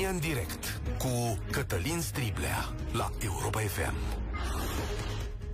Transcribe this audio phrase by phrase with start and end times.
[0.00, 3.94] România în direct cu Cătălin Striblea la Europa FM.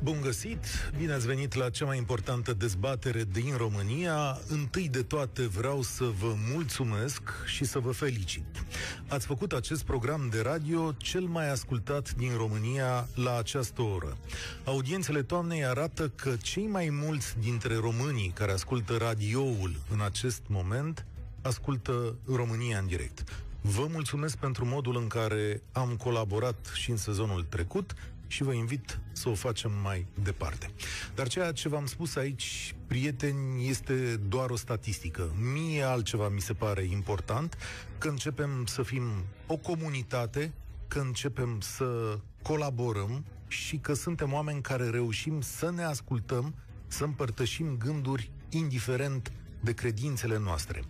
[0.02, 0.64] Bun găsit!
[0.98, 4.38] Bine ați venit la cea mai importantă dezbatere din România.
[4.48, 8.64] Întâi de toate vreau să vă mulțumesc și să vă felicit.
[9.08, 14.16] Ați făcut acest program de radio cel mai ascultat din România la această oră.
[14.64, 21.06] Audiențele toamnei arată că cei mai mulți dintre românii care ascultă radioul în acest moment
[21.42, 23.45] ascultă România în direct.
[23.60, 27.94] Vă mulțumesc pentru modul în care am colaborat și în sezonul trecut
[28.26, 30.70] și vă invit să o facem mai departe.
[31.14, 35.34] Dar ceea ce v-am spus aici, prieteni, este doar o statistică.
[35.54, 37.58] Mie altceva mi se pare important,
[37.98, 39.02] că începem să fim
[39.46, 40.52] o comunitate,
[40.88, 46.54] că începem să colaborăm și că suntem oameni care reușim să ne ascultăm,
[46.86, 49.32] să împărtășim gânduri indiferent
[49.66, 50.82] de credințele noastre.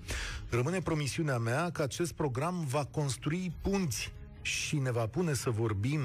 [0.50, 6.00] Rămâne promisiunea mea că acest program va construi punți și ne va pune să vorbim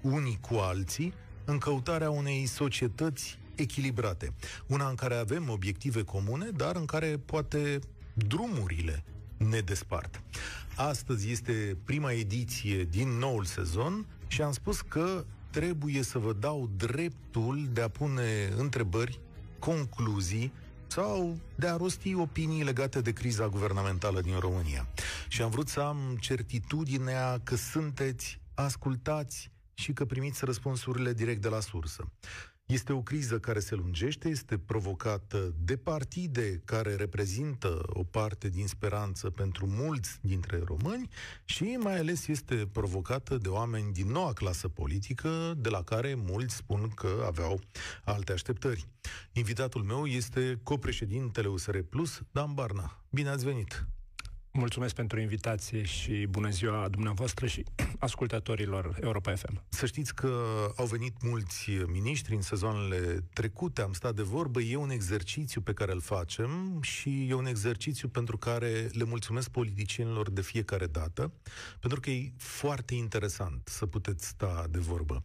[0.00, 4.32] unii cu alții în căutarea unei societăți echilibrate.
[4.66, 7.78] Una în care avem obiective comune, dar în care poate
[8.14, 9.04] drumurile
[9.36, 10.22] ne despart.
[10.74, 16.70] Astăzi este prima ediție din noul sezon și am spus că trebuie să vă dau
[16.76, 19.20] dreptul de a pune întrebări,
[19.58, 20.52] concluzii
[20.86, 24.88] sau de a rosti opinii legate de criza guvernamentală din România.
[25.28, 31.48] Și am vrut să am certitudinea că sunteți ascultați și că primiți răspunsurile direct de
[31.48, 32.12] la sursă.
[32.66, 38.66] Este o criză care se lungește, este provocată de partide care reprezintă o parte din
[38.66, 41.08] speranță pentru mulți dintre români
[41.44, 46.56] și mai ales este provocată de oameni din noua clasă politică, de la care mulți
[46.56, 47.60] spun că aveau
[48.04, 48.86] alte așteptări.
[49.32, 53.00] Invitatul meu este copreședintele USR Plus, Dan Barna.
[53.10, 53.86] Bine ați venit!
[54.56, 57.64] Mulțumesc pentru invitație și bună ziua dumneavoastră și
[57.98, 59.62] ascultătorilor Europa FM.
[59.68, 60.32] Să știți că
[60.76, 65.72] au venit mulți miniștri în sezoanele trecute, am stat de vorbă, e un exercițiu pe
[65.72, 71.32] care îl facem și e un exercițiu pentru care le mulțumesc politicienilor de fiecare dată,
[71.80, 75.24] pentru că e foarte interesant să puteți sta de vorbă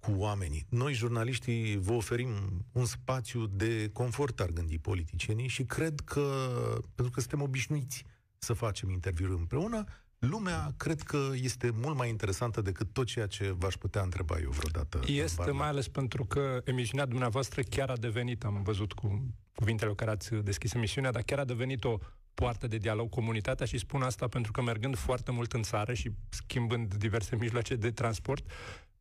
[0.00, 0.66] cu oamenii.
[0.68, 2.28] Noi, jurnaliștii, vă oferim
[2.72, 6.48] un spațiu de confort, ar gândi politicienii și cred că,
[6.94, 8.04] pentru că suntem obișnuiți
[8.44, 9.84] să facem interviuri împreună,
[10.18, 14.50] lumea cred că este mult mai interesantă decât tot ceea ce v-aș putea întreba eu
[14.50, 15.00] vreodată.
[15.06, 19.96] Este mai ales pentru că emisiunea dumneavoastră chiar a devenit, am văzut cu cuvintele cu
[19.96, 21.98] care ați deschis emisiunea, dar chiar a devenit o
[22.34, 26.10] poartă de dialog comunitatea și spun asta pentru că mergând foarte mult în țară și
[26.28, 28.50] schimbând diverse mijloace de transport,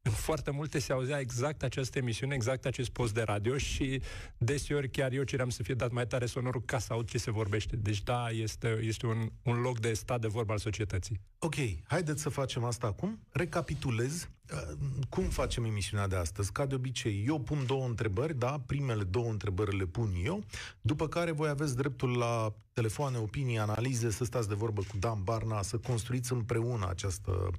[0.03, 4.01] în foarte multe se auzea exact această emisiune, exact acest post de radio și
[4.37, 7.31] deseori chiar eu ceream să fie dat mai tare sonorul ca să aud ce se
[7.31, 7.75] vorbește.
[7.75, 11.21] Deci da, este, este un, un loc de stat de vorbă al societății.
[11.39, 13.19] Ok, haideți să facem asta acum.
[13.31, 14.77] Recapitulez uh,
[15.09, 16.51] cum facem emisiunea de astăzi.
[16.51, 20.43] Ca de obicei, eu pun două întrebări, da, primele două întrebări le pun eu,
[20.81, 25.23] după care voi aveți dreptul la telefoane, opinii, analize, să stați de vorbă cu Dan
[25.23, 27.51] Barna, să construiți împreună această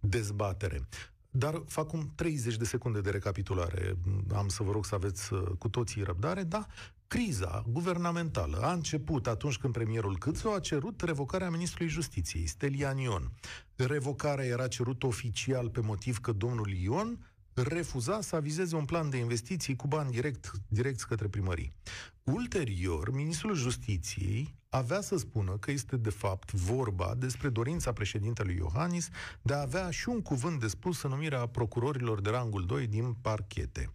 [0.00, 0.88] dezbatere.
[1.38, 3.96] Dar fac un 30 de secunde de recapitulare.
[4.34, 6.42] Am să vă rog să aveți uh, cu toții răbdare.
[6.42, 6.66] Da,
[7.06, 13.32] criza guvernamentală a început atunci când premierul Câțu a cerut revocarea ministrului justiției, Stelian Ion.
[13.76, 17.18] Revocarea era cerut oficial pe motiv că domnul Ion
[17.62, 21.72] refuza să avizeze un plan de investiții cu bani direct, direct către primării.
[22.22, 29.08] Ulterior, ministrul justiției avea să spună că este de fapt vorba despre dorința președintelui Iohannis
[29.42, 33.12] de a avea și un cuvânt de spus în numirea procurorilor de rangul 2 din
[33.12, 33.92] parchete.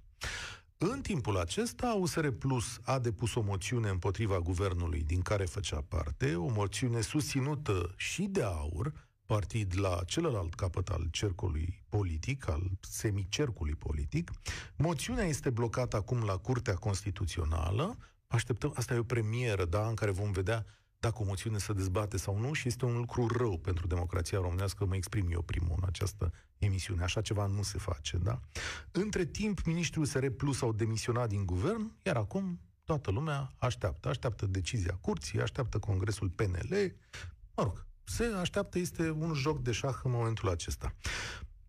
[0.77, 6.35] În timpul acesta, USR Plus a depus o moțiune împotriva guvernului din care făcea parte,
[6.35, 8.93] o moțiune susținută și de AUR,
[9.25, 14.31] partid la celălalt capăt al cercului politic, al semicercului politic.
[14.75, 17.97] Moțiunea este blocată acum la Curtea Constituțională.
[18.27, 20.65] Așteptăm, asta e o premieră, da, în care vom vedea
[20.99, 24.85] dacă o moțiune se dezbate sau nu și este un lucru rău pentru democrația românească,
[24.85, 27.03] mă exprim eu primul în această emisiune.
[27.03, 28.39] Așa ceva nu se face, da?
[28.91, 34.09] Între timp, ministrul SR Plus au demisionat din guvern, iar acum toată lumea așteaptă.
[34.09, 36.95] Așteaptă decizia curții, așteaptă congresul PNL.
[37.55, 40.95] Mă rog, se așteaptă, este un joc de șah în momentul acesta.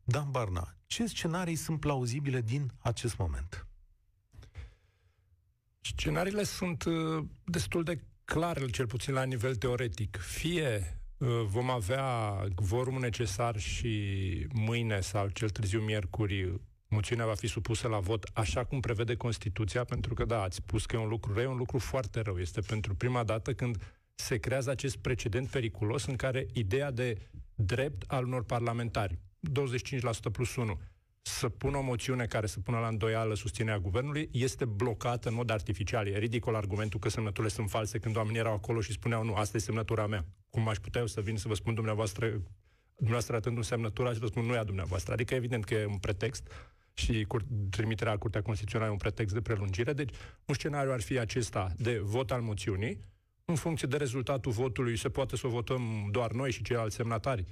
[0.05, 3.67] Dan Barna, ce scenarii sunt plauzibile din acest moment?
[5.81, 10.17] Scenariile sunt uh, destul de clare, cel puțin la nivel teoretic.
[10.17, 17.47] Fie uh, vom avea vorumul necesar și mâine sau cel târziu miercuri moțiunea va fi
[17.47, 21.09] supusă la vot așa cum prevede Constituția, pentru că, da, ați spus că e un
[21.09, 22.39] lucru rău, e un lucru foarte rău.
[22.39, 23.77] Este pentru prima dată când
[24.15, 27.19] se creează acest precedent periculos în care ideea de
[27.55, 29.19] drept al unor parlamentari,
[29.51, 30.81] 25% plus 1,
[31.23, 35.51] să pună o moțiune care să pună la îndoială susținerea guvernului, este blocată în mod
[35.51, 36.07] artificial.
[36.07, 39.57] E ridicol argumentul că semnăturile sunt false când oamenii erau acolo și spuneau, nu, asta
[39.57, 40.25] e semnătura mea.
[40.51, 42.27] Cum aș putea eu să vin să vă spun dumneavoastră,
[42.95, 45.13] dumneavoastră atând un semnătura și vă spun, nu e a dumneavoastră.
[45.13, 46.49] Adică evident că e un pretext
[46.95, 49.93] și cur- trimiterea la Curtea Constituțională e un pretext de prelungire.
[49.93, 50.15] Deci,
[50.45, 52.99] un scenariu ar fi acesta de vot al moțiunii,
[53.45, 57.45] în funcție de rezultatul votului, se poate să o votăm doar noi și ceilalți semnatari,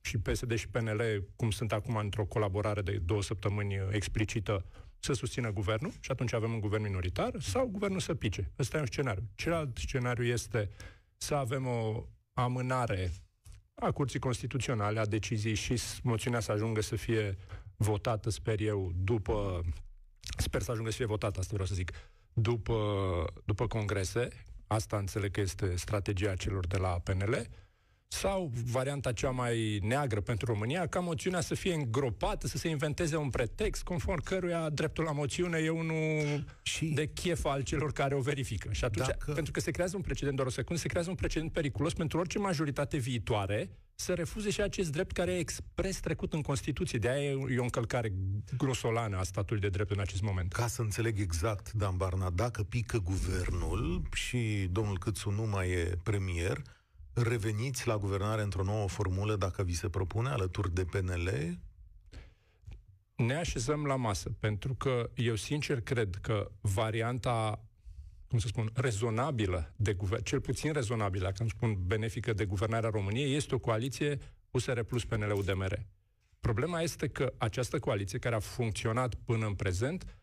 [0.00, 4.64] și PSD și PNL, cum sunt acum într-o colaborare de două săptămâni explicită,
[4.98, 8.52] să susțină guvernul și atunci avem un guvern minoritar, sau guvernul să pice.
[8.58, 9.22] Ăsta e un scenariu.
[9.34, 10.70] Celălalt scenariu este
[11.16, 13.12] să avem o amânare
[13.74, 17.36] a Curții Constituționale, a deciziei și moțiunea să ajungă să fie
[17.76, 19.64] votată, sper eu, după...
[20.36, 21.92] Sper să ajungă să fie votată, asta vreau să zic,
[22.32, 24.28] după, după congrese.
[24.66, 27.46] Asta înțeleg că este strategia celor de la PNL
[28.08, 33.16] sau varianta cea mai neagră pentru România, ca moțiunea să fie îngropată, să se inventeze
[33.16, 38.14] un pretext conform căruia dreptul la moțiune e unul și de chef al celor care
[38.14, 38.72] o verifică.
[38.72, 39.32] Și atunci, dacă...
[39.32, 42.18] pentru că se creează un precedent, doar o secundă, se creează un precedent periculos pentru
[42.18, 46.98] orice majoritate viitoare să refuze și acest drept care e expres trecut în Constituție.
[46.98, 48.12] De aia e o încălcare
[48.56, 50.52] grosolană a statului de drept în acest moment.
[50.52, 55.98] Ca să înțeleg exact, Dan Barna, dacă pică guvernul și domnul Câțu nu mai e
[56.02, 56.62] premier,
[57.12, 61.58] reveniți la guvernare într-o nouă formulă dacă vi se propune alături de PNL?
[63.16, 67.65] Ne așezăm la masă, pentru că eu sincer cred că varianta
[68.28, 73.34] cum să spun, rezonabilă de guvern, cel puțin rezonabilă, când spun benefică de guvernarea României,
[73.34, 74.18] este o coaliție
[74.50, 75.86] USR plus PNL-UDMR.
[76.40, 80.18] Problema este că această coaliție, care a funcționat până în prezent,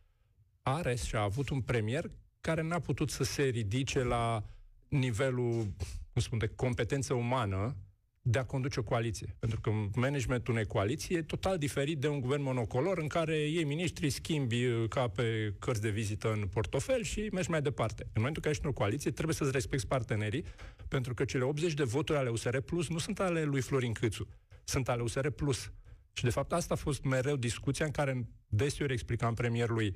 [0.62, 2.12] are și a avut un premier
[2.42, 4.44] care n-a putut să se ridice la
[4.88, 5.74] nivelul
[6.14, 7.76] cum spun, de competență umană
[8.26, 9.36] de a conduce o coaliție.
[9.40, 13.64] Pentru că managementul unei coaliții e total diferit de un guvern monocolor în care ei
[13.64, 18.04] miniștri schimbi uh, ca pe cărți de vizită în portofel și mergi mai departe.
[18.04, 20.44] În momentul în care ești în o coaliție, trebuie să-ți respecti partenerii,
[20.88, 24.28] pentru că cele 80 de voturi ale USR Plus nu sunt ale lui Florin Câțu,
[24.64, 25.72] sunt ale USR Plus.
[26.14, 29.96] Și de fapt asta a fost mereu discuția în care deseori explicam premierului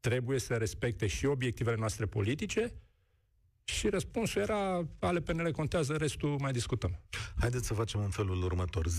[0.00, 2.72] trebuie să respecte și obiectivele noastre politice,
[3.64, 7.00] și răspunsul era, ale PNL contează, restul mai discutăm.
[7.38, 8.86] Haideți să facem în felul următor.
[8.88, 8.90] 0372069599.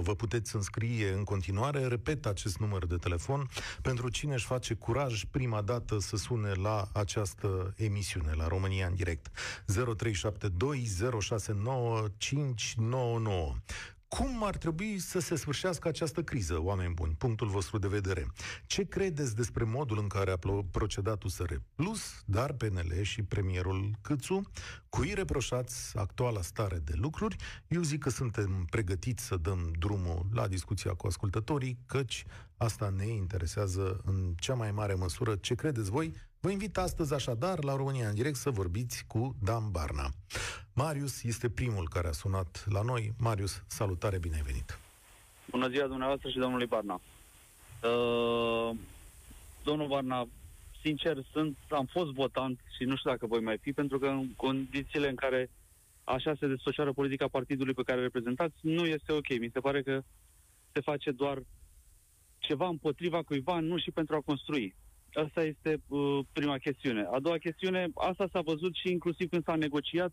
[0.00, 1.86] Vă puteți înscrie în continuare.
[1.86, 3.48] Repet acest număr de telefon
[3.82, 8.94] pentru cine își face curaj prima dată să sune la această emisiune, la România în
[8.94, 9.28] direct.
[9.72, 9.76] 0372069599.
[14.16, 17.14] Cum ar trebui să se sfârșească această criză, oameni buni?
[17.14, 18.26] Punctul vostru de vedere.
[18.66, 20.38] Ce credeți despre modul în care a
[20.70, 24.42] procedat USR Plus, dar PNL și premierul Câțu?
[24.88, 27.36] Cui reproșați actuala stare de lucruri?
[27.68, 32.24] Eu zic că suntem pregătiți să dăm drumul la discuția cu ascultătorii, căci
[32.56, 35.36] asta ne interesează în cea mai mare măsură.
[35.36, 36.14] Ce credeți voi?
[36.42, 40.08] Vă invit astăzi așadar la România în direct să vorbiți cu Dan Barna.
[40.74, 43.12] Marius este primul care a sunat la noi.
[43.18, 44.78] Marius, salutare, bine ai venit!
[45.50, 47.00] Bună ziua dumneavoastră și domnului Barna.
[47.82, 48.70] Uh,
[49.64, 50.28] domnul Barna,
[50.82, 54.28] sincer, sunt, am fost votant și nu știu dacă voi mai fi, pentru că în
[54.36, 55.50] condițiile în care
[56.04, 59.28] așa se desfășoară politica partidului pe care reprezentați, nu este ok.
[59.28, 60.02] Mi se pare că
[60.72, 61.42] se face doar
[62.38, 64.74] ceva împotriva cuiva, nu și pentru a construi.
[65.12, 67.08] Asta este uh, prima chestiune.
[67.12, 70.12] A doua chestiune, asta s-a văzut și inclusiv când s-a negociat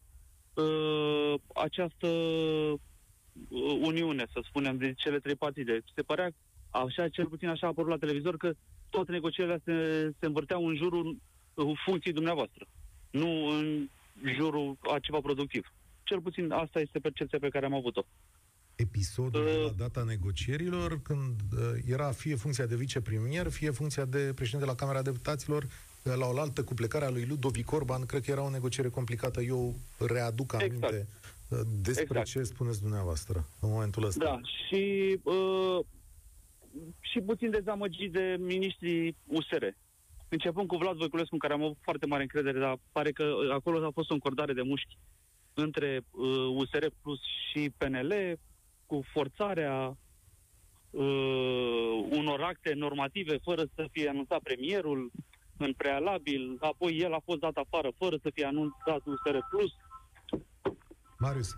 [0.53, 5.83] uh, această uh, uniune, să spunem, de cele trei partide.
[5.95, 6.31] Se părea,
[6.69, 8.53] așa, cel puțin așa a apărut la televizor, că
[8.89, 11.17] toate negocierile se, se învârteau în jurul
[11.53, 12.67] uh, funcției dumneavoastră,
[13.11, 13.89] nu în
[14.35, 15.73] jurul a ceva productiv.
[16.03, 18.03] Cel puțin asta este percepția pe care am avut-o
[18.77, 24.31] episodul uh, la data negocierilor, când uh, era fie funcția de vicepremier, fie funcția de
[24.35, 28.43] președinte la Camera Deputaților, uh, la oaltă cu plecarea lui Ludovic Orban, cred că era
[28.43, 29.41] o negociere complicată.
[29.41, 31.07] Eu readuc aminte exact.
[31.49, 32.27] Uh, despre exact.
[32.27, 34.23] ce spuneți dumneavoastră în momentul ăsta.
[34.23, 35.79] Da, și, uh,
[36.99, 39.65] și puțin dezamăgit de ministrii USR.
[40.29, 43.85] Începând cu Vlad Voiculescu, în care am avut foarte mare încredere, dar pare că acolo
[43.85, 44.97] a fost o încordare de mușchi
[45.53, 47.19] între uh, USR Plus
[47.49, 48.39] și PNL,
[48.87, 49.97] cu forțarea
[50.89, 55.11] uh, unor acte normative fără să fie anunțat premierul
[55.57, 59.71] în prealabil, apoi el a fost dat afară fără să fie anunțat USR Plus.
[61.17, 61.55] Marius,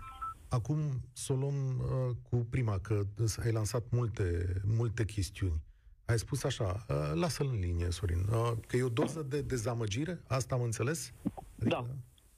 [0.48, 0.78] acum
[1.12, 3.02] să o luăm uh, cu prima, că
[3.44, 5.60] ai lansat multe, multe chestiuni.
[6.04, 10.20] Ai spus așa, uh, lasă-l în linie, Sorin, uh, că e o doză de dezamăgire,
[10.28, 11.12] asta am înțeles?
[11.58, 11.86] Adică, da.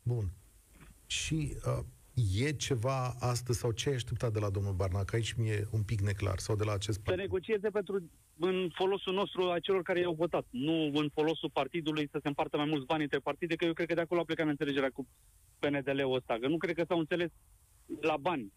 [0.02, 0.32] Bun.
[1.06, 1.84] Și uh,
[2.14, 5.12] E ceva astăzi sau ce ai așteptat de la domnul Barnac?
[5.12, 6.38] Aici mi-e un pic neclar.
[6.38, 10.46] Sau de la acest Să negocieze pentru, în folosul nostru a celor care i-au votat.
[10.50, 13.86] Nu în folosul partidului să se împartă mai mulți bani între partide, că eu cred
[13.86, 15.06] că de acolo a plecat înțelegerea cu
[15.58, 16.36] PNDL-ul ăsta.
[16.40, 17.30] Că nu cred că s-au înțeles
[18.00, 18.52] la bani.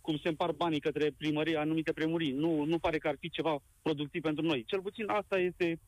[0.00, 2.32] Cum se împart banii către primării, anumite primării.
[2.32, 4.64] Nu, nu pare că ar fi ceva productiv pentru noi.
[4.64, 5.80] Cel puțin asta este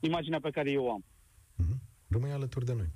[0.00, 1.04] imaginea pe care eu o am.
[1.04, 1.78] Mm-hmm.
[2.08, 2.92] Rămâi alături de noi.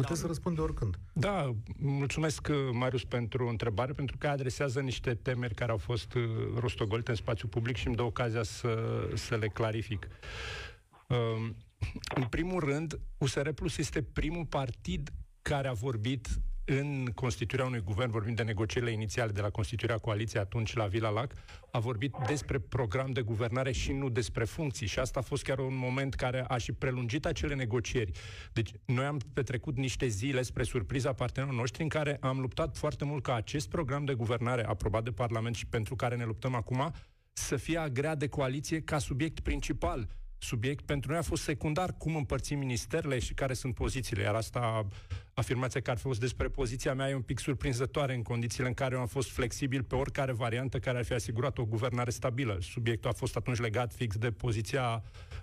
[0.00, 0.20] Puteți da.
[0.20, 0.98] să răspunde oricând.
[1.12, 6.22] Da, mulțumesc, Marius, pentru întrebare, pentru că adresează niște temeri care au fost uh,
[6.58, 8.78] rostogolite în spațiu public și îmi dă ocazia să,
[9.14, 10.08] să le clarific.
[11.08, 11.56] Um,
[12.14, 15.10] în primul rând, USR Plus este primul partid
[15.42, 16.28] care a vorbit
[16.70, 21.10] în constituirea unui guvern, vorbind de negocierile inițiale de la constituirea coaliției atunci la Vila
[21.10, 21.32] Lac,
[21.70, 24.86] a vorbit despre program de guvernare și nu despre funcții.
[24.86, 28.10] Și asta a fost chiar un moment care a și prelungit acele negocieri.
[28.52, 33.04] Deci noi am petrecut niște zile spre surpriza partenerilor noștri în care am luptat foarte
[33.04, 36.92] mult ca acest program de guvernare aprobat de Parlament și pentru care ne luptăm acum
[37.32, 40.08] să fie agreat de coaliție ca subiect principal
[40.38, 40.84] subiect.
[40.84, 44.86] Pentru noi a fost secundar cum împărțim ministerele și care sunt pozițiile, iar asta,
[45.34, 48.94] afirmația care a fost despre poziția mea, e un pic surprinzătoare în condițiile în care
[48.94, 52.58] eu am fost flexibil pe oricare variantă care ar fi asigurat o guvernare stabilă.
[52.60, 55.02] Subiectul a fost atunci legat fix de poziția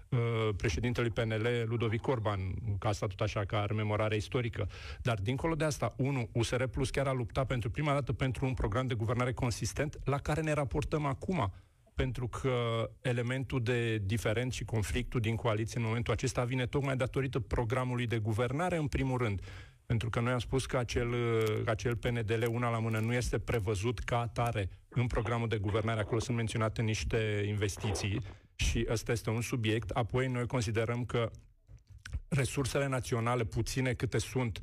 [0.10, 0.20] uh,
[0.58, 2.40] președintelui PNL, Ludovic Orban,
[2.80, 4.70] ca asta tot așa, ca rememorare istorică.
[5.02, 8.54] Dar dincolo de asta, unu, USR Plus chiar a luptat pentru prima dată pentru un
[8.54, 11.54] program de guvernare consistent la care ne raportăm acum
[11.96, 17.40] pentru că elementul de diferent și conflictul din coaliție în momentul acesta vine tocmai datorită
[17.40, 19.42] programului de guvernare, în primul rând.
[19.86, 21.14] Pentru că noi am spus că acel,
[21.66, 26.00] acel PNDL una la mână nu este prevăzut ca atare în programul de guvernare.
[26.00, 28.22] Acolo sunt menționate niște investiții
[28.56, 29.90] și ăsta este un subiect.
[29.90, 31.32] Apoi noi considerăm că
[32.28, 34.60] resursele naționale, puține câte sunt,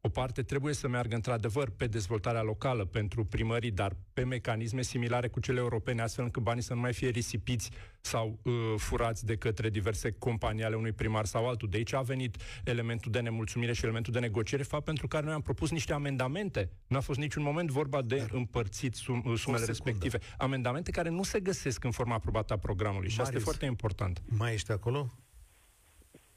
[0.00, 5.28] o parte trebuie să meargă într-adevăr pe dezvoltarea locală pentru primării, dar pe mecanisme similare
[5.28, 9.36] cu cele europene, astfel încât banii să nu mai fie risipiți sau uh, furați de
[9.36, 11.68] către diverse companii ale unui primar sau altul.
[11.68, 15.34] De aici a venit elementul de nemulțumire și elementul de negociere, fapt pentru care noi
[15.34, 16.70] am propus niște amendamente.
[16.86, 20.18] Nu a fost niciun moment vorba de dar împărțit sum, uh, sumele respective.
[20.38, 22.96] Amendamente care nu se găsesc în forma aprobată a programului.
[22.98, 24.22] Marius, și asta e foarte important.
[24.26, 25.10] Mai ești acolo?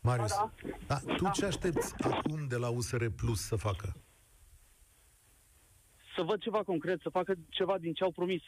[0.02, 0.52] Marius, da,
[0.88, 1.00] da.
[1.06, 3.96] Da, tu ce aștepți acum de la USR Plus să facă?
[6.16, 8.42] Să văd ceva concret, să facă ceva din ce au promis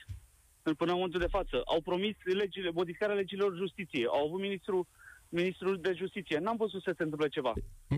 [0.63, 1.61] până în momentul de față.
[1.65, 4.05] Au promis legile, modificarea legilor justiției.
[4.05, 4.87] Au avut ministrul
[5.29, 6.37] ministrul de justiție.
[6.37, 7.53] N-am văzut să se întâmple ceva.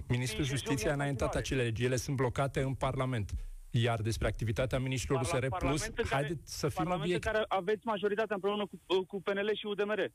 [0.07, 1.83] Ministrul Justiției a înaintat acele legi.
[1.83, 3.31] Ele sunt blocate în Parlament.
[3.69, 7.24] Iar despre activitatea ministrilor USR Plus, haideți să fim obiect.
[7.24, 10.12] care aveți majoritatea împreună cu, cu PNL și UDMR.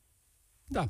[0.67, 0.85] Da,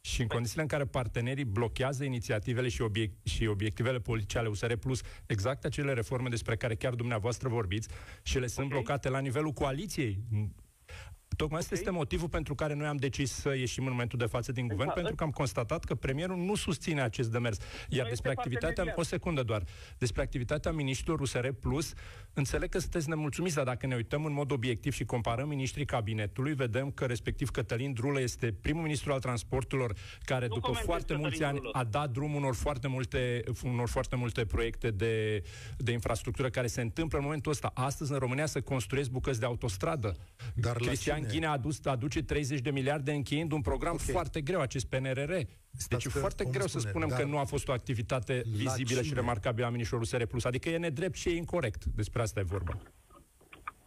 [0.00, 4.72] și în condițiile în care partenerii blochează inițiativele și, obiect- și obiectivele politice ale USR
[4.72, 7.88] Plus, exact acele reforme despre care chiar dumneavoastră vorbiți,
[8.22, 8.78] și ele sunt okay.
[8.78, 10.18] blocate la nivelul coaliției,
[11.38, 11.78] Tocmai okay.
[11.78, 14.88] este motivul pentru care noi am decis să ieșim în momentul de față din guvern,
[14.88, 14.94] exact.
[14.94, 17.58] pentru că am constatat că premierul nu susține acest demers.
[17.88, 19.62] Iar nu despre activitatea, o secundă doar,
[19.98, 21.92] despre activitatea ministrilor USR Plus,
[22.32, 26.54] înțeleg că sunteți nemulțumiți, dar dacă ne uităm în mod obiectiv și comparăm ministrii cabinetului,
[26.54, 31.42] vedem că respectiv Cătălin Drulă este primul ministru al transporturilor care nu după foarte mulți
[31.42, 31.70] ani Drulă.
[31.72, 35.42] a dat drum unor foarte multe, unor foarte multe proiecte de,
[35.76, 37.70] de infrastructură care se întâmplă în momentul ăsta.
[37.74, 40.16] Astăzi în România se construiesc bucăți de autostradă.
[40.54, 44.06] Dar Cristian Ghinea adus, aduce 30 de miliarde încheind un program okay.
[44.06, 45.32] foarte greu, acest PNRR.
[45.88, 49.14] Deci e foarte greu spune, să spunem că nu a fost o activitate vizibilă și
[49.14, 50.22] remarcabilă a ministrului SR+.
[50.42, 51.84] Adică e nedrept și e incorrect.
[51.84, 52.78] Despre asta e vorba.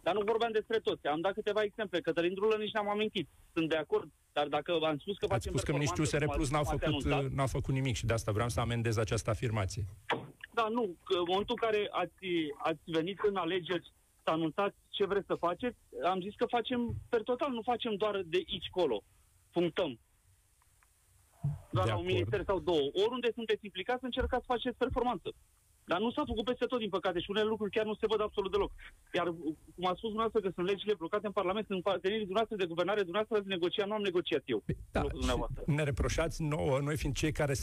[0.02, 1.06] Dar nu vorbeam despre toți.
[1.06, 2.00] Am dat câteva exemple.
[2.00, 3.28] Cătălin Drulă nici n-am amintit.
[3.54, 4.10] Sunt de acord.
[4.32, 7.74] Dar dacă am spus că Ați spus că ministrul SR Plus n-a făcut, n-a făcut
[7.74, 9.84] nimic și de asta vreau să amendez această afirmație.
[10.54, 10.96] Da, nu.
[11.04, 12.26] Că în momentul în care ați,
[12.58, 17.22] ați venit în alegeri să anunțați ce vreți să faceți, am zis că facem per
[17.22, 19.02] total, nu facem doar de aici colo.
[19.50, 19.98] Punctăm.
[21.70, 22.90] Doar la un minister sau două.
[23.04, 25.34] Oriunde sunteți implicați, încercați să faceți performanță.
[25.84, 28.20] Dar nu s-a făcut peste tot, din păcate, și unele lucruri chiar nu se văd
[28.20, 28.72] absolut deloc.
[29.12, 29.26] Iar,
[29.74, 33.02] cum a spus dumneavoastră, că sunt legile blocate în Parlament, sunt partenerii dumneavoastră de guvernare,
[33.02, 34.62] dumneavoastră ați negociat, nu am negociat eu.
[34.90, 35.02] Da,
[35.66, 37.54] ne reproșați nouă, noi fiind cei care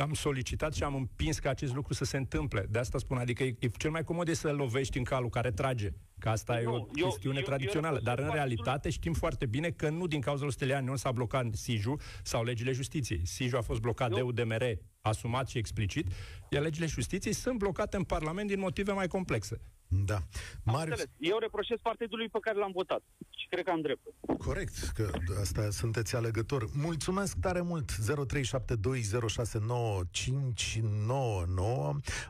[0.00, 2.66] am solicitat și am împins ca acest lucru să se întâmple.
[2.70, 5.50] De asta spun, adică e, e cel mai comod e să lovești în calul care
[5.50, 5.90] trage.
[6.18, 7.96] Că asta nu, e o eu, chestiune eu, tradițională.
[7.96, 11.12] Eu, Dar în realitate știm foarte bine că nu din cauza lui Stelian nu s-a
[11.12, 13.26] blocat SIJU sau legile justiției.
[13.26, 14.62] SIJU a fost blocat eu, de UDMR,
[15.00, 16.06] asumat și explicit,
[16.50, 19.60] iar legile justiției sunt blocate în Parlament din motive mai complexe.
[19.88, 20.18] Da.
[20.62, 21.04] Marius...
[21.18, 23.02] Eu reproșez partidului pe care l-am votat
[23.36, 24.00] și cred că am drept.
[24.38, 25.10] Corect, că
[25.40, 26.68] asta sunteți alegător.
[26.74, 27.92] Mulțumesc tare mult.
[27.92, 27.96] 0372069599.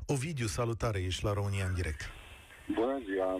[0.06, 2.10] Ovidiu, salutare, ești la România în direct.
[2.74, 3.36] Bună ziua.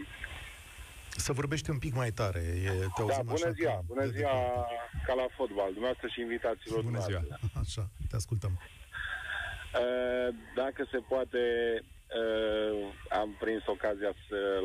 [1.17, 2.39] Să vorbești un pic mai tare.
[2.65, 3.83] E, te da, bună ziua.
[3.87, 4.67] Bună ziua
[5.07, 5.73] ca la fotbal.
[5.73, 7.23] Dumneavoastră și invitațiilor Bună ziua.
[7.61, 8.59] Așa, te ascultăm.
[10.55, 11.39] Dacă se poate,
[12.05, 14.61] Uh, am prins ocazia să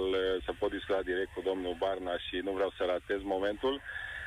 [0.46, 3.81] să pot discuta direct cu domnul Barna și nu vreau să ratez momentul.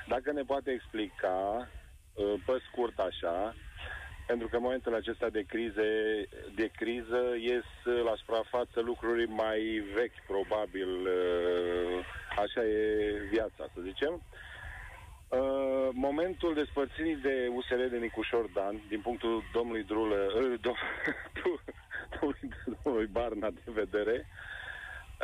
[0.06, 1.68] Dacă ne poate explica,
[2.14, 3.54] uh, pe scurt așa,
[4.26, 5.90] pentru că în momentul acesta de crize,
[6.54, 7.64] de criză ies
[8.04, 9.60] la suprafață lucruri mai
[9.94, 12.04] vechi, probabil, uh,
[12.44, 14.22] așa e viața, să zicem.
[15.28, 20.74] Uh, momentul despărțirii de USR de Nicușor Dan, din punctul domnului Drulă, uh, dom,
[22.82, 24.26] domnului Barna de vedere,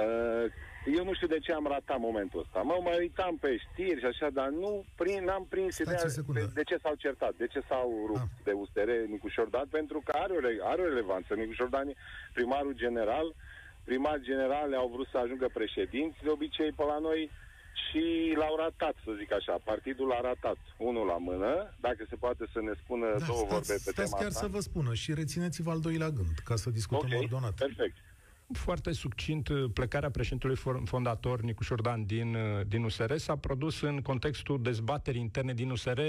[0.00, 0.52] uh,
[0.96, 2.60] eu nu știu de ce am ratat momentul ăsta.
[2.60, 6.62] Mă mai uitam pe știri și așa, dar nu prin, n-am prins ideea de, de
[6.62, 8.44] ce s-au certat, de ce s-au rupt ah.
[8.44, 11.34] de USR Nicușor Dan, pentru că are o, are o relevanță.
[11.34, 11.92] Nicușor Dan
[12.32, 13.34] primarul general,
[13.84, 17.30] primar general au vrut să ajungă președinți, de obicei pe la noi
[17.86, 19.60] și l-au ratat, să zic așa.
[19.64, 20.56] Partidul l-a ratat.
[20.76, 24.16] Unul la mână, dacă se poate să ne spună da, două stați, vorbe pe tema
[24.16, 24.40] chiar asta.
[24.40, 27.54] să vă spună și rețineți-vă al doilea gând, ca să discutăm okay, ordonat.
[27.54, 27.96] perfect.
[28.52, 35.20] Foarte succint, plecarea președintelui fondator Nicuș Șordan din, din USR s-a produs în contextul dezbaterii
[35.20, 36.00] interne din USR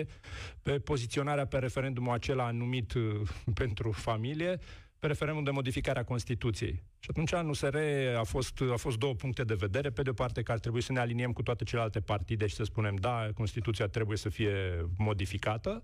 [0.64, 2.94] pe poziționarea pe referendumul acela numit
[3.62, 4.60] pentru familie,
[5.00, 6.84] pe referendum de modificare a Constituției.
[7.00, 7.76] Și atunci în USR
[8.18, 9.90] a fost, a fost două puncte de vedere.
[9.90, 12.56] Pe de o parte că ar trebui să ne aliniem cu toate celelalte partide și
[12.56, 15.84] să spunem da, Constituția trebuie să fie modificată.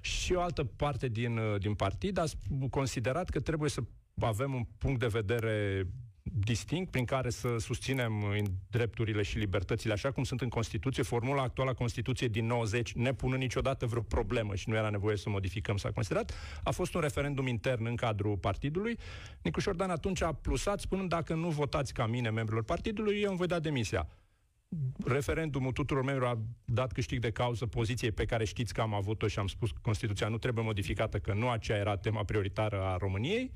[0.00, 2.24] Și o altă parte din, din partid a
[2.70, 3.80] considerat că trebuie să
[4.20, 5.86] avem un punct de vedere
[6.44, 8.12] distinct prin care să susținem
[8.70, 11.02] drepturile și libertățile așa cum sunt în Constituție.
[11.02, 15.30] Formula actuală a Constituției din 90, nepunând niciodată vreo problemă și nu era nevoie să
[15.30, 18.98] modificăm, s-a considerat, a fost un referendum intern în cadrul partidului.
[19.42, 23.38] Nicu Șordan atunci a plusat spunând dacă nu votați ca mine, membrilor partidului, eu îmi
[23.38, 24.08] voi da demisia
[25.06, 29.26] referendumul tuturor membrilor a dat câștig de cauză poziției pe care știți că am avut-o
[29.26, 32.96] și am spus că Constituția nu trebuie modificată, că nu aceea era tema prioritară a
[32.96, 33.52] României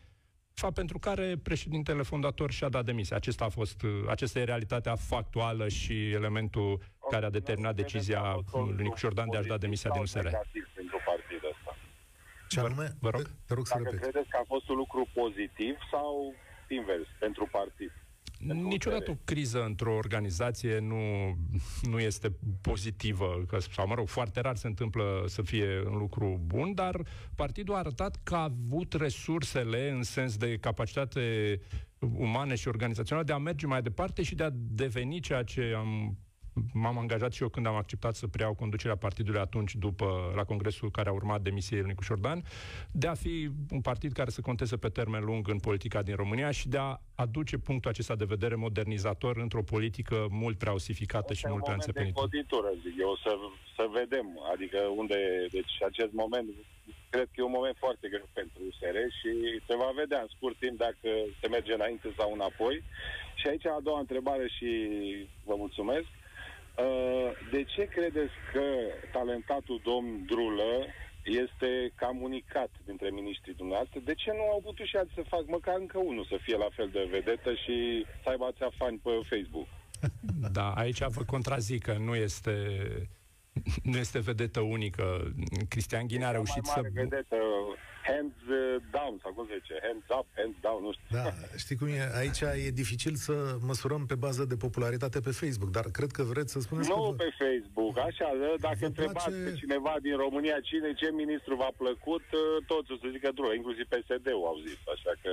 [0.55, 3.17] fapt pentru care președintele fondator și-a dat demisia.
[3.17, 8.99] Acesta a fost, acesta e realitatea factuală și elementul care a determinat decizia lui Nicu
[8.99, 10.29] Jordan de a-și da demisia din USR.
[10.75, 11.77] pentru partidul ăsta.
[12.49, 12.89] Ce anume?
[13.01, 13.23] Vă rog?
[13.47, 16.35] Te rog să Dacă credeți că a fost un lucru pozitiv sau
[16.69, 17.93] invers pentru partid?
[18.43, 20.97] Niciodată o criză într-o organizație nu,
[21.83, 26.41] nu este pozitivă, că, sau mă rog, foarte rar se întâmplă să fie un lucru
[26.45, 27.01] bun, dar
[27.35, 31.61] partidul a arătat că a avut resursele în sens de capacitate
[31.99, 36.19] umane și organizaționale de a merge mai departe și de a deveni ceea ce am
[36.73, 40.91] m-am angajat și eu când am acceptat să preiau conducerea partidului atunci, după, la congresul
[40.91, 42.43] care a urmat demisiei lui Nicuș Șordan,
[42.91, 46.51] de a fi un partid care să conteze pe termen lung în politica din România
[46.51, 51.47] și de a aduce punctul acesta de vedere modernizator într-o politică mult prea osificată și
[51.49, 52.21] mult prea înțepenită.
[52.31, 53.37] de zic eu, să,
[53.77, 56.49] să vedem, adică unde, deci acest moment
[57.15, 59.31] cred că e un moment foarte greu pentru USR și
[59.67, 61.09] se va vedea în scurt timp dacă
[61.41, 62.77] se merge înainte sau înapoi.
[63.41, 64.71] Și aici a doua întrebare și
[65.49, 66.09] vă mulțumesc.
[66.79, 68.65] Uh, de ce credeți că
[69.13, 70.75] talentatul domn Drulă
[71.25, 74.01] este comunicat dintre miniștrii dumneavoastră?
[74.05, 76.69] De ce nu au putut și alții să fac măcar încă unul să fie la
[76.77, 79.69] fel de vedetă și să aibă ația fani pe Facebook?
[80.53, 82.57] Da, aici vă contrazic că nu este
[83.83, 85.33] nu este vedetă unică.
[85.69, 86.81] Cristian Ghin a reușit să...
[86.93, 87.37] vedetă
[88.11, 91.09] hands uh, down, sau cum se zice, hands up, hands down, nu știu.
[91.19, 91.27] Da,
[91.65, 92.01] știi cum e?
[92.23, 93.35] Aici e dificil să
[93.71, 97.23] măsurăm pe bază de popularitate pe Facebook, dar cred că vreți să spuneți Nu că...
[97.23, 98.29] pe Facebook, așa,
[98.67, 99.45] dacă întrebați place...
[99.49, 103.53] pe cineva din România cine, ce ministru v-a plăcut, uh, toți o să zică drulă,
[103.55, 105.33] inclusiv PSD-ul au zis, așa că...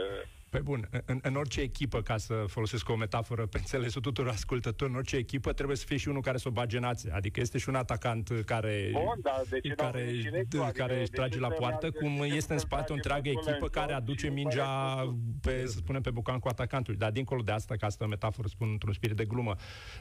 [0.49, 4.91] Păi bun, în, în orice echipă, ca să folosesc o metaforă pe înțelesul tuturor ascultători,
[4.91, 7.11] în orice echipă trebuie să fie și unul care să o bage nație.
[7.11, 11.09] Adică este și un atacant care, Bun, da, de ce care, directul, adică care își
[11.09, 15.03] trage la poartă, cum este în spate o întreagă echipă care aduce mingea,
[15.41, 16.95] pe, să spunem, pe bucan cu atacantul.
[16.95, 19.55] Dar dincolo de asta, ca asta metaforă spun într-un spirit de glumă,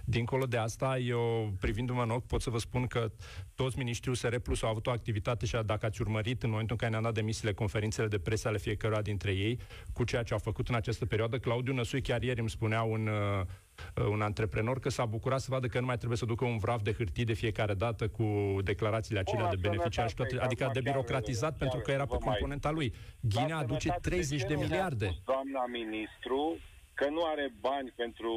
[0.05, 3.13] dincolo de asta, eu, privindu-mă în ochi, pot să vă spun că
[3.55, 6.79] toți miniștrii USR Plus au avut o activitate și dacă ați urmărit în momentul în
[6.79, 9.59] care ne-am dat demisiile conferințele de presă ale fiecăruia dintre ei,
[9.93, 11.39] cu ceea ce au făcut în această perioadă.
[11.39, 15.67] Claudiu Năsui chiar ieri îmi spunea un, uh, un antreprenor că s-a bucurat să vadă
[15.67, 19.21] că nu mai trebuie să ducă un vraf de hârtii de fiecare dată cu declarațiile
[19.21, 22.95] acelea de beneficiari, toate, adică de birocratizat chiar, pentru că era pe componenta lui.
[23.21, 25.11] Ghinea aduce 30 de miliarde.
[25.25, 26.57] Doamna ministru
[26.95, 28.33] că nu are bani pentru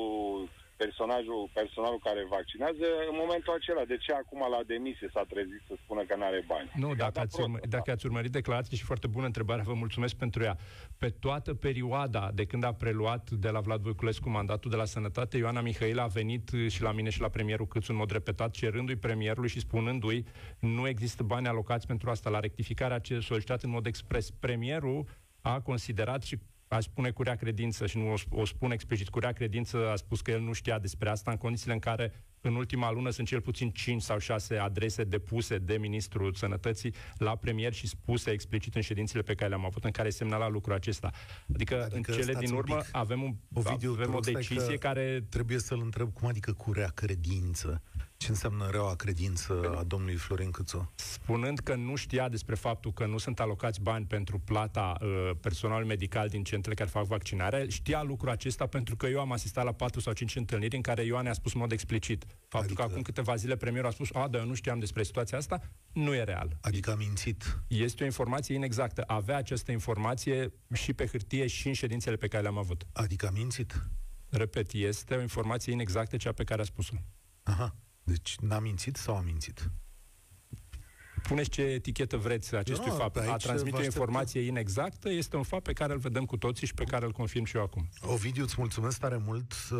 [0.84, 3.84] personajul, personalul care vaccinează în momentul acela.
[3.94, 6.70] De ce acum la demisie s-a trezit să spună că nu are bani?
[6.84, 10.40] Nu, dacă ați, urmă, dacă ați urmărit declarații și foarte bună întrebare, vă mulțumesc pentru
[10.48, 10.56] ea.
[11.02, 15.38] Pe toată perioada de când a preluat de la Vlad Voiculescu mandatul de la Sănătate,
[15.38, 18.96] Ioana Mihail a venit și la mine și la premierul Câțu în mod repetat, cerându-i
[18.96, 20.26] premierului și spunându-i
[20.60, 22.30] nu există bani alocați pentru asta.
[22.30, 25.06] La rectificarea ce solicitat în mod expres, premierul
[25.42, 26.38] a considerat și
[26.76, 29.96] aș spune cu rea credință și nu o, o spun explicit, cu rea credință a
[29.96, 33.28] spus că el nu știa despre asta în condițiile în care în ultima lună sunt
[33.28, 38.76] cel puțin 5 sau 6 adrese depuse de Ministrul Sănătății la premier și spuse explicit
[38.76, 41.12] în ședințele pe care le-am avut, în care semnala lucrul acesta.
[41.54, 45.26] Adică, adică în cele din urmă avem, un, Ovidiu, avem o decizie care...
[45.30, 47.82] Trebuie să-l întreb cum adică cu rea credință.
[48.22, 50.92] Ce înseamnă reaua credință a domnului Florin Câțu?
[50.96, 55.88] Spunând că nu știa despre faptul că nu sunt alocați bani pentru plata uh, personalului
[55.88, 59.72] medical din centrele care fac vaccinarea, știa lucrul acesta pentru că eu am asistat la
[59.72, 62.26] 4 sau 5 întâlniri în care Ioane a spus în mod explicit.
[62.48, 62.82] Faptul adică...
[62.82, 65.62] că acum câteva zile premierul a spus, a, dar eu nu știam despre situația asta,
[65.92, 66.58] nu e real.
[66.62, 67.60] Adică a mințit.
[67.68, 69.04] Este o informație inexactă.
[69.08, 72.88] Avea această informație și pe hârtie și în ședințele pe care le-am avut.
[72.94, 73.90] Adică a mințit.
[74.30, 76.96] Repet, este o informație inexactă cea pe care a spus-o.
[77.44, 77.76] Aha.
[78.04, 79.72] Deci n-a mințit sau a mințit?
[81.24, 83.18] Puneți ce etichetă vreți acestui no, fapt.
[83.18, 86.74] A transmite o informație inexactă este un fapt pe care îl vedem cu toții și
[86.74, 87.90] pe care îl confirm și eu acum.
[88.02, 89.80] Ovidiu, îți mulțumesc tare mult uh,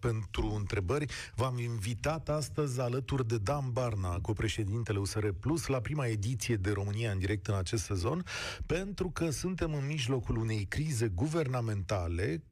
[0.00, 1.06] pentru întrebări.
[1.34, 6.70] V-am invitat astăzi alături de Dan Barna, cu președintele USR Plus, la prima ediție de
[6.70, 8.24] România în direct în acest sezon,
[8.66, 12.51] pentru că suntem în mijlocul unei crize guvernamentale a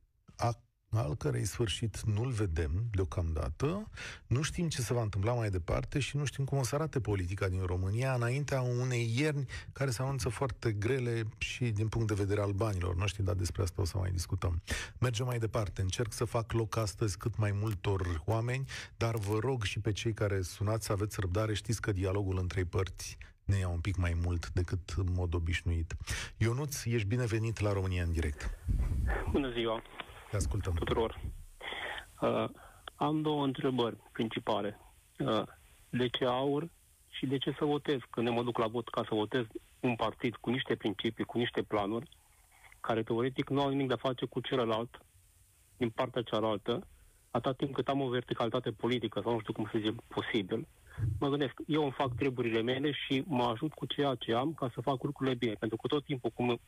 [0.91, 3.91] al cărei sfârșit nu-l vedem deocamdată,
[4.27, 7.01] nu știm ce se va întâmpla mai departe și nu știm cum o să arate
[7.01, 12.15] politica din România înaintea unei ierni care se anunță foarte grele și din punct de
[12.15, 12.97] vedere al banilor.
[12.97, 14.63] Nu știu, dar despre asta o să mai discutăm.
[14.99, 15.81] Mergem mai departe.
[15.81, 18.65] Încerc să fac loc astăzi cât mai multor oameni,
[18.97, 21.55] dar vă rog și pe cei care sunați să aveți răbdare.
[21.55, 25.97] Știți că dialogul între părți ne ia un pic mai mult decât în mod obișnuit.
[26.37, 28.51] Ionuț, ești binevenit la România în direct.
[29.33, 29.83] Bună ziua!
[30.31, 30.75] Te ascultăm.
[30.75, 31.21] Tuturor.
[32.21, 32.45] Uh,
[32.97, 34.81] am două întrebări principale.
[35.19, 35.43] Uh,
[35.89, 36.71] de ce aur
[37.09, 37.99] și de ce să votez?
[38.11, 39.45] Când mă duc la vot ca să votez
[39.81, 42.09] un partid cu niște principii, cu niște planuri,
[42.81, 45.03] care teoretic nu au nimic de a face cu celălalt,
[45.77, 46.87] din partea cealaltă,
[47.31, 50.67] atât timp cât am o verticalitate politică, sau nu știu cum să zic, posibil,
[51.19, 54.71] mă gândesc, eu îmi fac treburile mele și mă ajut cu ceea ce am ca
[54.75, 55.53] să fac lucrurile bine.
[55.53, 56.61] Pentru că tot timpul, cum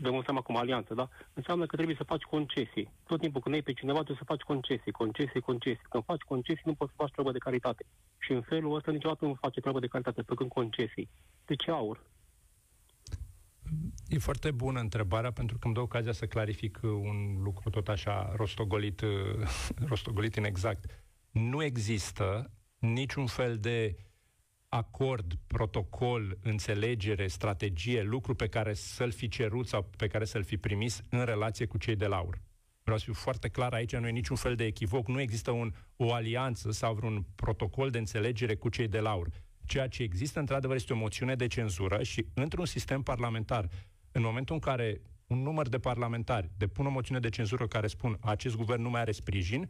[0.00, 1.08] dăm seama cum alianță, da?
[1.32, 2.92] Înseamnă că trebuie să faci concesii.
[3.06, 5.86] Tot timpul când ai pe cineva trebuie să faci concesii, concesii, concesii.
[5.90, 7.84] Când faci concesii nu poți să faci treabă de caritate.
[8.18, 11.10] Și în felul ăsta niciodată nu face treabă de caritate, făcând concesii.
[11.44, 12.02] De ce aur?
[14.08, 18.32] E foarte bună întrebarea, pentru că îmi dă ocazia să clarific un lucru tot așa
[18.36, 19.02] rostogolit,
[19.90, 20.84] rostogolit inexact.
[21.30, 24.11] Nu există niciun fel de uh,
[24.74, 30.56] acord, protocol, înțelegere, strategie, lucru pe care să-l fi cerut sau pe care să-l fi
[30.56, 32.40] primis în relație cu cei de laur.
[32.82, 35.72] Vreau să fiu foarte clar, aici nu e niciun fel de echivoc, nu există un,
[35.96, 39.28] o alianță sau vreun protocol de înțelegere cu cei de laur.
[39.66, 43.68] Ceea ce există, într-adevăr, este o moțiune de cenzură și într-un sistem parlamentar,
[44.12, 48.16] în momentul în care un număr de parlamentari depun o moțiune de cenzură care spun
[48.20, 49.68] acest guvern nu mai are sprijin,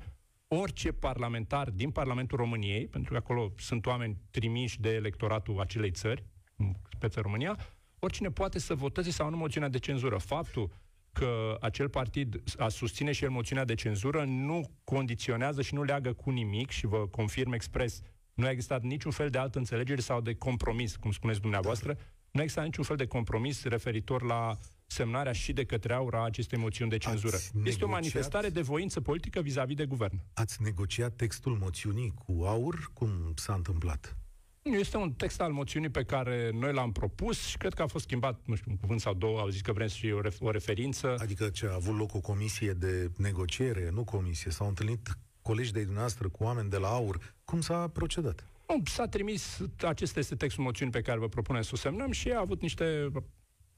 [0.54, 6.24] orice parlamentar din Parlamentul României, pentru că acolo sunt oameni trimiși de electoratul acelei țări,
[6.56, 7.58] în speță România,
[7.98, 10.16] oricine poate să voteze sau nu moțiunea de cenzură.
[10.16, 10.70] Faptul
[11.12, 16.12] că acel partid a susține și el moțiunea de cenzură nu condiționează și nu leagă
[16.12, 18.00] cu nimic și vă confirm expres,
[18.34, 21.98] nu a existat niciun fel de altă înțelegere sau de compromis, cum spuneți dumneavoastră,
[22.30, 24.58] nu a existat niciun fel de compromis referitor la
[24.92, 27.34] semnarea și de către aura acestei moțiuni de cenzură.
[27.34, 27.82] Ați este negociat...
[27.82, 30.20] o manifestare de voință politică vis-a-vis de guvern.
[30.34, 32.90] Ați negociat textul moțiunii cu aur?
[32.92, 34.16] Cum s-a întâmplat?
[34.62, 38.04] Este un text al moțiunii pe care noi l-am propus și cred că a fost
[38.04, 40.50] schimbat, nu știu, un cuvânt sau două, au zis că vrem și o, ref- o
[40.50, 41.16] referință.
[41.18, 45.80] Adică ce, a avut loc o comisie de negociere, nu comisie, s-au întâlnit colegi de
[45.80, 47.34] dumneavoastră cu oameni de la AUR.
[47.44, 48.46] Cum s-a procedat?
[48.84, 52.40] S-a trimis, acesta este textul moțiunii pe care vă propunem să o semnăm și a
[52.40, 53.12] avut niște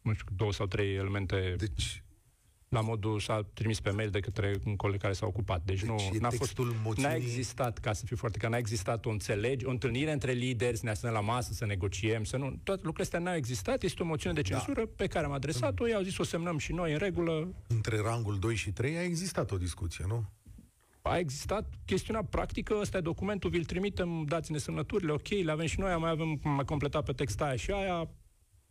[0.05, 2.05] nu știu, două sau trei elemente deci,
[2.69, 5.63] la modul s-a trimis pe mail de către un coleg care s-a ocupat.
[5.65, 7.11] Deci, deci nu n-a fost moțiunii...
[7.11, 10.77] n-a existat, ca să fiu foarte că n-a existat o înțelegi, o întâlnire între lideri,
[10.77, 12.61] să ne asumăm la masă, să negociem, să nu...
[12.63, 14.49] Toate lucrurile astea n-au existat, este o moțiune de da.
[14.49, 14.91] cenzură da.
[14.97, 17.55] pe care am adresat-o, ei au zis o semnăm și noi în regulă.
[17.67, 20.25] Între rangul 2 și 3 a existat o discuție, nu?
[21.03, 25.81] A existat chestiunea practică, ăsta e documentul, vi-l trimitem, dați-ne semnăturile, ok, le avem și
[25.81, 28.09] noi, mai avem mai completat pe text aia și aia,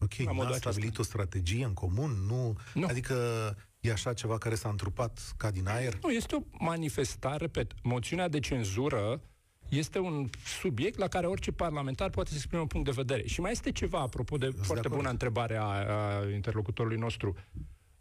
[0.03, 2.11] Ok, n-a stabilit o strategie în comun?
[2.27, 2.85] Nu, nu.
[2.85, 3.15] Adică
[3.83, 5.99] E așa ceva care s-a întrupat ca din aer?
[6.01, 9.21] Nu, este o manifestare, repet, moțiunea de cenzură
[9.69, 13.27] este un subiect la care orice parlamentar poate să exprime un punct de vedere.
[13.27, 17.35] Și mai este ceva, apropo de Sunt foarte de bună întrebare a, a interlocutorului nostru.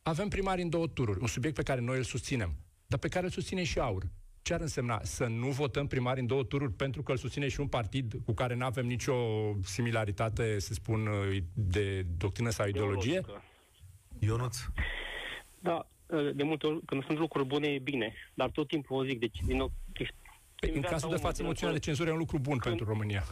[0.02, 3.24] Avem primari în două tururi, un subiect pe care noi îl susținem, dar pe care
[3.24, 4.08] îl susține și AUR.
[4.42, 5.00] Ce ar însemna?
[5.02, 8.32] Să nu votăm primari în două tururi pentru că îl susține și un partid cu
[8.32, 9.14] care nu avem nicio
[9.64, 11.08] similaritate, să spun,
[11.54, 13.18] de doctrină sau ideologie?
[13.18, 13.42] Ideologică.
[14.18, 14.56] Ionuț?
[15.58, 15.88] Da,
[16.34, 18.14] de multe ori, când sunt lucruri bune, e bine.
[18.34, 20.10] Dar tot timpul o zic, deci, din nou, deci,
[20.60, 22.38] Păi, în viața cazul de omului, față, din moțiunea de nou, cenzură e un lucru
[22.38, 23.24] bun Când- pentru România.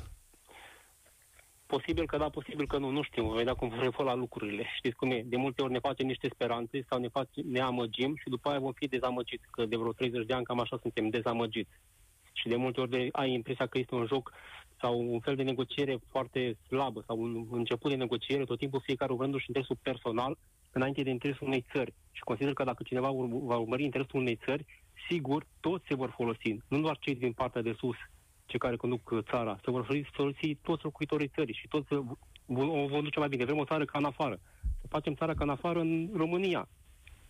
[1.70, 4.64] Posibil că da, posibil că nu, nu știu, voi vedea cum vor la lucrurile.
[4.76, 5.22] Știți cum e?
[5.22, 8.59] De multe ori ne facem niște speranțe sau ne, face, ne amăgim și după aia
[8.59, 11.70] vom fi dezamăgiți, că de vreo 30 de ani cam așa suntem dezamăgiți.
[12.33, 14.33] Și de multe ori de, ai impresia că este un joc
[14.80, 19.12] sau un fel de negociere foarte slabă sau un început de negociere, tot timpul fiecare
[19.12, 20.38] urmându-și interesul personal
[20.70, 21.94] înainte de interesul unei țări.
[22.12, 24.66] Și consider că dacă cineva ur- va urmări interesul unei țări,
[25.09, 27.96] sigur, toți se vor folosi, nu doar cei din partea de sus,
[28.50, 32.04] cei care conduc uh, țara, se vor folosi, folosi toți locuitorii țării și toți uh,
[32.46, 33.44] o vom duce mai bine.
[33.44, 34.40] Vrem o țară ca în afară.
[34.80, 36.68] Să facem țara ca în afară în România.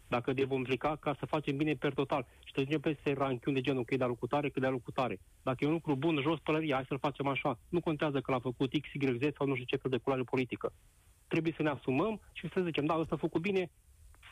[0.08, 2.26] Dacă de vom pleca ca să facem bine per total.
[2.44, 5.20] Și să zicem peste ranchiuni de genul că e de alocutare, că de alocutare.
[5.42, 7.58] Dacă e un lucru bun, jos pălăria, hai să-l facem așa.
[7.68, 10.22] Nu contează că l-a făcut X, Y, Z sau nu știu ce fel de culoare
[10.22, 10.72] politică.
[11.28, 13.70] Trebuie să ne asumăm și să zicem, da, ăsta a făcut bine,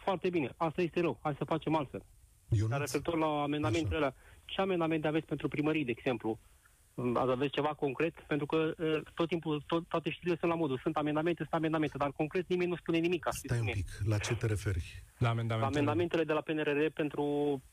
[0.04, 2.02] foarte bine, asta este rău, hai să facem altfel.
[2.48, 2.78] Dar Ionuț?
[2.78, 6.38] referitor la amendamentele alea, ce amendamente aveți pentru primării, de exemplu?
[7.14, 8.14] Ați aveți ceva concret?
[8.26, 10.78] Pentru că uh, tot timpul, tot, toate știrile sunt la modul.
[10.82, 13.26] Sunt amendamente, sunt amendamente, dar concret nimeni nu spune nimic.
[13.30, 13.80] știți Stai un cum e?
[13.80, 15.02] pic, la ce te referi?
[15.18, 15.78] La amendamentele.
[15.78, 17.24] Amendamentele de la PNRR pentru,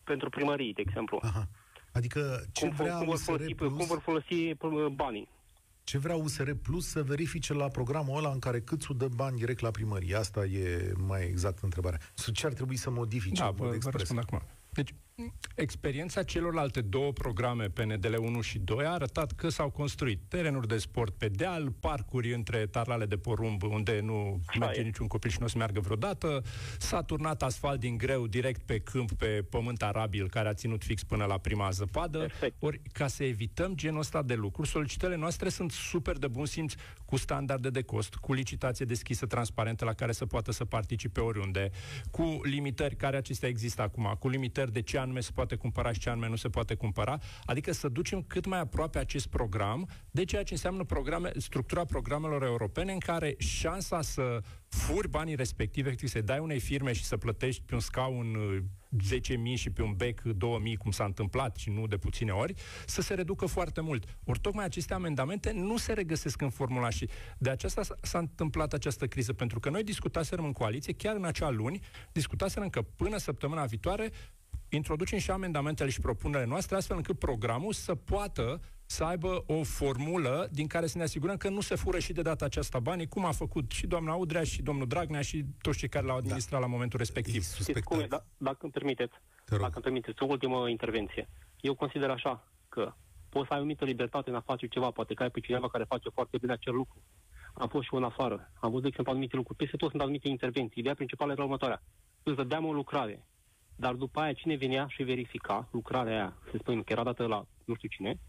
[0.04, 1.20] pentru primării, de exemplu.
[1.22, 1.48] Aha.
[1.92, 5.28] Adică ce cum, vrea cum, vor USR folosi, Plus, cum vor folosi uh, banii?
[5.84, 9.60] ce vrea USR Plus să verifice la programul ăla în care câțul dă bani direct
[9.60, 10.16] la primărie?
[10.16, 12.00] Asta e mai exact întrebarea.
[12.14, 13.42] Sau Ce ar trebui să modifice?
[13.42, 13.96] Da, în mod vă, vă expres?
[14.00, 14.42] răspund acum.
[14.70, 14.94] Deci,
[15.56, 20.78] experiența celorlalte două programe, PNDL 1 și 2, a arătat că s-au construit terenuri de
[20.78, 24.84] sport pe deal, parcuri între tarlale de porumb, unde nu merge e.
[24.84, 26.44] niciun copil și nu o să meargă vreodată,
[26.78, 31.04] s-a turnat asfalt din greu direct pe câmp, pe pământ arabil, care a ținut fix
[31.04, 32.18] până la prima zăpadă.
[32.18, 32.56] Perfect.
[32.60, 36.74] Ori, ca să evităm genul ăsta de lucruri, solicitările noastre sunt super de bun simț,
[37.06, 41.72] cu standarde de cost, cu licitație deschisă, transparentă, la care să poată să participe oriunde,
[42.12, 46.00] cu limitări care acestea există acum, cu limitări de ce anume se poate cumpăra și
[46.00, 50.24] ce anume nu se poate cumpăra, adică să ducem cât mai aproape acest program de
[50.26, 56.10] ceea ce înseamnă programe, structura programelor europene în care șansa să furi banii respective, efectiv,
[56.10, 58.58] să dai unei firme și să plătești pe un scaun uh,
[58.98, 60.28] 10.000 și pe un bec 2.000,
[60.78, 62.54] cum s-a întâmplat și nu de puține ori,
[62.86, 64.18] să se reducă foarte mult.
[64.26, 68.74] Ori tocmai aceste amendamente nu se regăsesc în formula și de aceasta s- s-a întâmplat
[68.74, 71.80] această criză, pentru că noi discutaserăm în coaliție, chiar în acea luni,
[72.12, 74.12] discutaserăm că până săptămâna viitoare
[74.70, 80.48] introducem și amendamentele și propunerile noastre, astfel încât programul să poată să aibă o formulă
[80.52, 83.26] din care să ne asigurăm că nu se fură și de data aceasta banii, cum
[83.26, 86.68] a făcut și doamna Udrea și domnul Dragnea și toți cei care l-au administrat la
[86.68, 87.44] momentul E respectiv.
[87.44, 88.10] Știți cum e, suspectat.
[88.10, 89.14] da, dacă îmi permiteți,
[89.46, 89.60] Te rog.
[89.62, 91.30] dacă îmi permiteți, o ultimă intervenție.
[91.60, 92.94] Eu consider așa că
[93.30, 95.70] poți să ai o anumită libertate în a face ceva, poate că ai pe cineva
[95.70, 97.02] care face foarte bine acel lucru.
[97.54, 100.02] Am fost și eu în afară, am văzut, de exemplu, anumite lucruri, peste tot sunt
[100.02, 100.80] anumite intervenții.
[100.80, 101.84] Ideea principală era următoarea.
[102.24, 103.26] Îți dădeam o lucrare,
[103.76, 107.46] dar după aia cine venea și verifica lucrarea aia, să spunem că era dată la
[107.66, 108.20] nu știu cine,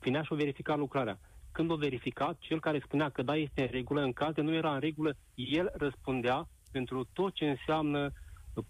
[0.00, 1.18] venea și o verifica lucrarea.
[1.52, 4.54] Când o verifica, cel care spunea că da, este în regulă, în caz de nu
[4.54, 8.12] era în regulă, el răspundea pentru tot ce înseamnă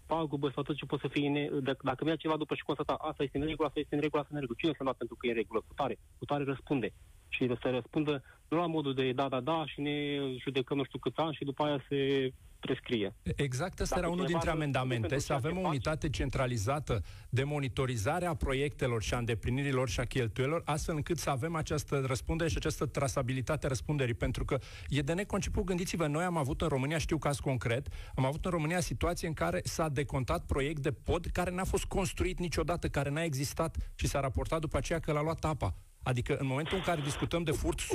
[0.05, 2.93] pagubă sau tot ce poate să fie, ne- dacă, dacă venea ceva după și constata,
[2.93, 4.59] asta este în regulă, asta este în regulă, asta este în regulă.
[4.61, 5.63] Cine se lua pentru că e în regulă?
[5.67, 5.95] Putare.
[6.17, 6.89] Putare răspunde.
[7.35, 10.99] Și să răspundă nu la modul de da, da, da și ne judecăm nu știu
[10.99, 13.15] câți ani și după aia se prescrie.
[13.35, 15.61] Exact, ăsta Dacă era unul cineva dintre răspunde amendamente, pentru să ceea ce avem o
[15.61, 21.17] face- unitate centralizată de monitorizare a proiectelor și a îndeplinirilor și a cheltuielor, astfel încât
[21.17, 26.07] să avem această răspundere și această trasabilitate a răspunderii, pentru că e de neconceput, gândiți-vă,
[26.07, 29.61] noi am avut în România, știu caz concret, am avut în România situație în care
[29.63, 34.19] s-a decontat proiect de pod care n-a fost construit niciodată, care n-a existat și s-a
[34.19, 35.75] raportat după aceea că l-a luat apa.
[36.05, 37.85] Adică în momentul în care discutăm de furt 100%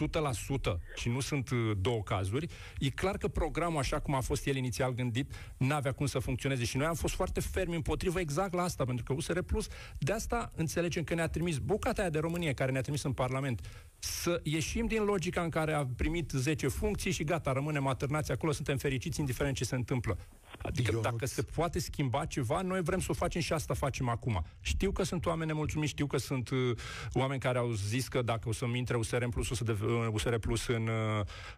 [0.94, 2.46] și nu sunt uh, două cazuri,
[2.78, 6.64] e clar că programul, așa cum a fost el inițial gândit, n-avea cum să funcționeze
[6.64, 9.66] și noi am fost foarte fermi împotrivă exact la asta, pentru că USR Plus,
[9.98, 13.60] de asta înțelegem că ne-a trimis bucata aia de România care ne-a trimis în Parlament
[13.98, 18.52] să ieșim din logica în care a primit 10 funcții și gata, rămânem atârnați acolo,
[18.52, 20.18] suntem fericiți indiferent ce se întâmplă.
[20.62, 23.74] Adică Eu dacă nu- se poate schimba ceva, noi vrem să o facem și asta
[23.74, 24.44] facem acum.
[24.60, 26.76] Știu că sunt oameni nemulțumiți, știu că sunt uh,
[27.12, 29.64] oameni care au zis zis că dacă o să-mi intre USR în plus, o să
[29.64, 29.76] de,
[30.12, 30.88] USR plus în,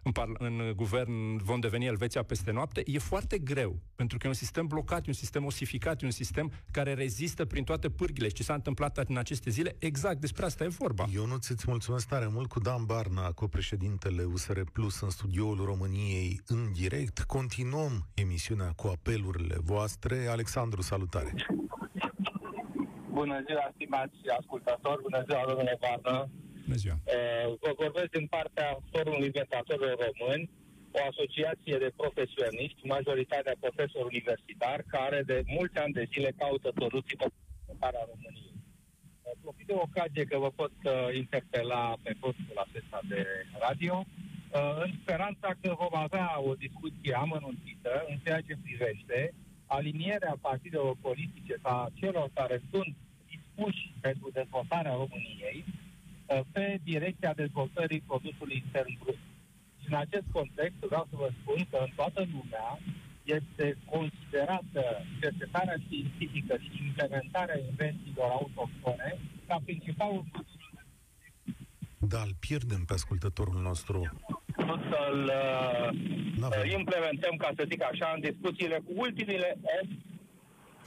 [0.03, 4.29] în, par, în guvern vom deveni Elveția peste noapte, e foarte greu, pentru că e
[4.29, 8.29] un sistem blocat, e un sistem osificat, e un sistem care rezistă prin toate pârghile.
[8.29, 11.07] Și ce s-a întâmplat în aceste zile, exact despre asta e vorba.
[11.15, 15.65] Eu nu ți mulțumesc tare mult cu Dan Barna, cu președintele USR Plus în studioul
[15.65, 17.21] României în direct.
[17.21, 20.27] Continuăm emisiunea cu apelurile voastre.
[20.27, 21.35] Alexandru, salutare!
[23.21, 26.17] Bună ziua, stimați ascultători, bună ziua, domnule Barnă.
[26.65, 26.97] Bună ziua.
[27.05, 30.51] Uh, vă vorbesc din partea Forumului Inventatorilor Români,
[30.99, 37.17] o asociație de profesioniști, majoritatea profesori universitari, care de mulți ani de zile caută soluții
[37.21, 37.39] pentru
[38.13, 38.55] României.
[39.23, 43.21] Uh, profit de ocazie că vă pot uh, interpela pe postul acesta de
[43.67, 43.97] radio,
[44.85, 49.19] în speranța că vom avea o discuție amănunțită în ceea ce privește
[49.77, 52.95] alinierea partidelor politice sau celor care sunt
[53.33, 59.21] dispuși pentru dezvoltarea României uh, pe direcția dezvoltării produsului intern brut.
[59.81, 62.79] Și în acest context vreau să vă spun că în toată lumea
[63.25, 64.83] este considerată
[65.21, 69.11] cercetarea științifică și implementarea invențiilor autohtone
[69.47, 70.25] ca principalul
[72.09, 74.11] da, îl pierdem pe ascultătorul nostru.
[74.57, 75.33] Nu să-l
[76.65, 79.59] uh, implementăm, ca să zic așa, în discuțiile cu ultimile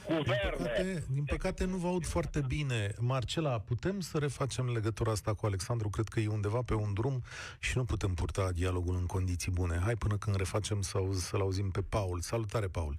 [0.06, 0.56] guverne.
[0.56, 2.94] Din păcate, din păcate nu vă aud foarte bine.
[2.98, 5.88] Marcela, putem să refacem legătura asta cu Alexandru?
[5.88, 7.22] Cred că e undeva pe un drum
[7.58, 9.80] și nu putem purta dialogul în condiții bune.
[9.82, 12.20] Hai până când refacem să auzi, să-l auzim pe Paul.
[12.20, 12.98] Salutare, Paul!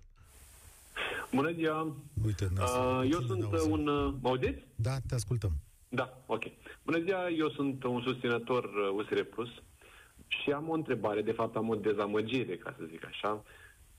[1.33, 1.95] Bună ziua!
[2.25, 3.83] Uite, uh, eu sunt un...
[4.21, 4.63] Mă auziți?
[4.75, 5.51] Da, te ascultăm.
[5.89, 6.43] Da, ok.
[6.83, 9.49] Bună ziua, eu sunt un susținător USR Plus
[10.27, 13.43] și am o întrebare, de fapt am o dezamăgire, ca să zic așa.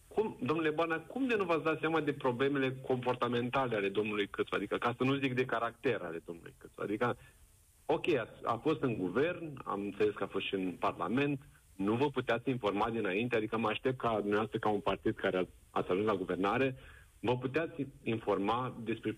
[0.09, 4.55] Cum, domnule Bana, cum de nu v-ați dat seama de problemele comportamentale ale domnului Câțu?
[4.55, 6.81] Adică, ca să nu zic de caracter ale domnului Câțu.
[6.83, 7.16] Adică,
[7.87, 11.40] ok, a, a fost în guvern, am înțeles că a fost și în Parlament,
[11.74, 15.44] nu vă puteați informa dinainte, adică mă aștept ca dumneavoastră, ca un partid care a,
[15.70, 16.77] ați ajuns la guvernare,
[17.20, 19.16] vă puteți informa despre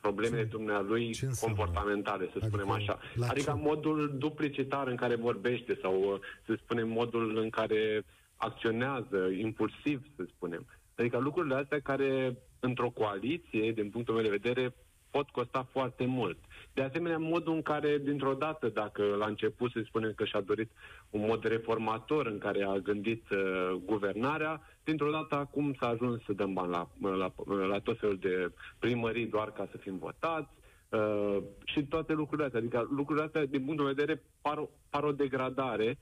[0.00, 2.98] problemele dumnealui comportamentale, să adică spunem așa.
[3.28, 3.62] Adică ce?
[3.62, 8.04] modul duplicitar în care vorbește sau, să spunem, modul în care
[8.36, 10.66] acționează, impulsiv, să spunem.
[10.96, 14.74] Adică lucrurile astea care, într-o coaliție, din punctul meu de vedere,
[15.10, 16.38] pot costa foarte mult.
[16.78, 20.70] De asemenea, modul în care, dintr-o dată, dacă la început se spune că și-a dorit
[21.10, 26.32] un mod reformator în care a gândit uh, guvernarea, dintr-o dată acum s-a ajuns să
[26.32, 27.32] dăm bani la, la,
[27.68, 30.48] la tot felul de primării doar ca să fim votați,
[30.90, 32.60] Uh, și toate lucrurile astea.
[32.60, 35.98] Adică lucrurile astea, din punctul de vedere, par, par o degradare,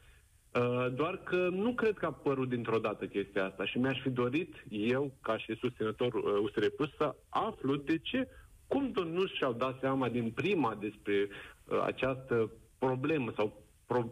[0.55, 4.11] uh, doar că nu cred că a apărut dintr-o dată chestia asta și mi-aș fi
[4.11, 8.29] dorit eu, ca și susținător uh, USR Plus, să aflu de ce
[8.67, 11.29] cum nu și-au dat seama din prima despre
[11.65, 14.05] uh, această problemă sau pro,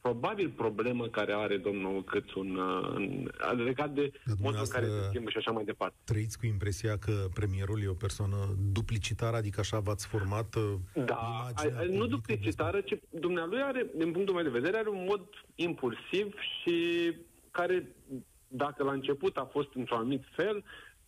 [0.00, 3.30] probabil problemă care are domnul Câțu în, uh, în,
[3.64, 5.96] legat de modul în care se schimbă și așa mai departe.
[6.04, 8.36] Trăiți cu impresia că premierul e o persoană
[8.72, 14.34] duplicitară, adică așa v-ați format uh, Da, a, nu duplicitară, ci dumnealui are, din punctul
[14.34, 15.20] meu de vedere, are un mod
[15.54, 16.76] impulsiv și
[17.50, 17.94] care,
[18.48, 20.64] dacă la început a fost într-un anumit fel,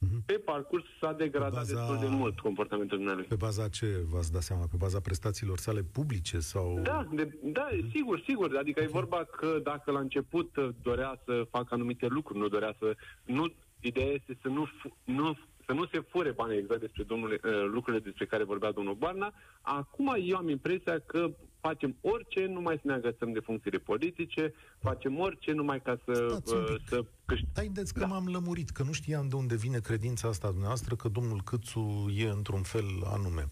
[0.06, 0.24] Uh-huh.
[0.26, 3.36] Pe parcurs s-a degradat baza, destul de mult comportamentul dumneavoastră.
[3.36, 4.64] Pe baza ce v-ați dat seama?
[4.70, 6.80] Pe baza prestațiilor sale publice sau...
[6.82, 7.90] Da, de, da uh-huh.
[7.92, 8.56] sigur, sigur.
[8.56, 8.84] Adică okay.
[8.84, 12.96] e vorba că dacă la început dorea să facă anumite lucruri, nu dorea să...
[13.24, 14.68] Nu, ideea este să nu,
[15.04, 15.38] nu
[15.70, 19.32] să nu se fure bani exact despre domnule, uh, lucrurile despre care vorbea domnul Barna.
[19.60, 21.30] Acum eu am impresia că
[21.60, 26.40] facem orice numai să ne agățăm de funcțiile politice, facem orice numai ca să...
[26.46, 28.06] Uh, să câș- Haideți că da.
[28.06, 32.28] m-am lămurit, că nu știam de unde vine credința asta dumneavoastră că domnul Câțu e
[32.28, 33.48] într-un fel anume.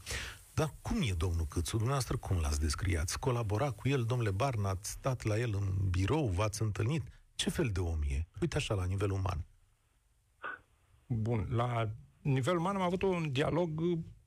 [0.54, 1.70] Dar cum e domnul Câțu?
[1.76, 3.02] Dumneavoastră cum l-ați descriat?
[3.02, 7.02] Ați colaborat cu el, domnule Barna, ați stat la el în birou, v-ați întâlnit?
[7.35, 8.26] Ce fel de om e?
[8.40, 9.44] Uite așa, la nivel uman.
[11.07, 11.90] Bun, la
[12.33, 13.71] nivel uman am avut un dialog